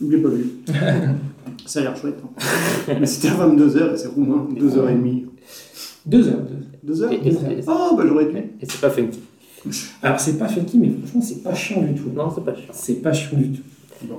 [0.00, 0.46] Je l'ai pas vu.
[1.66, 2.16] Ça a l'air chouette.
[2.22, 2.94] Hein.
[3.00, 5.24] Mais c'était à 22h et c'est roumain, 2h30.
[6.08, 6.32] 2h.
[6.86, 8.36] 2h Oh, bah j'aurais dû.
[8.36, 9.20] Et c'est pas funky.
[10.02, 12.10] Alors c'est pas funky, mais franchement c'est pas chiant du tout.
[12.14, 12.72] Non, c'est pas chiant.
[12.72, 13.62] C'est pas chiant du tout.
[14.02, 14.16] Bon.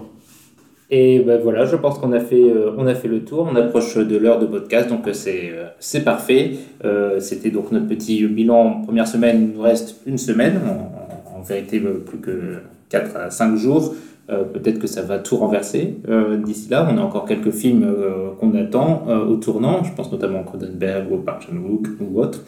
[0.90, 3.48] Et ben voilà, je pense qu'on a fait, euh, on a fait le tour.
[3.52, 6.52] On approche de l'heure de podcast, donc c'est euh, c'est parfait.
[6.84, 9.50] Euh, C'était donc notre petit bilan première semaine.
[9.52, 12.58] Il nous reste une semaine, en, en vérité plus que
[12.90, 13.94] 4 à 5 jours.
[14.30, 16.88] Euh, Peut-être que ça va tout renverser euh, d'ici là.
[16.92, 19.84] On a encore quelques films euh, qu'on attend au tournant.
[19.84, 22.40] Je pense notamment à Cronenberg ou Park Chan-wook ou autre.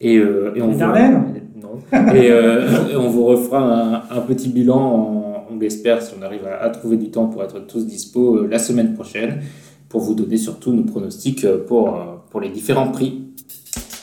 [0.00, 0.78] Et, et on vous...
[0.78, 1.78] non.
[2.14, 5.22] et, et, on vous refera un, un petit bilan en,
[5.52, 8.48] on l'espère, si on arrive à, à, trouver du temps pour être tous dispo euh,
[8.50, 9.40] la semaine prochaine,
[9.88, 11.96] pour vous donner surtout nos pronostics pour,
[12.30, 13.22] pour les différents prix.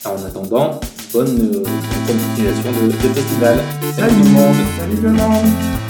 [0.06, 0.80] En attendant,
[1.14, 1.66] bonne, bonne
[2.08, 3.58] continuation de, de festival.
[3.82, 5.89] Salut, Salut tout le monde Salut tout le monde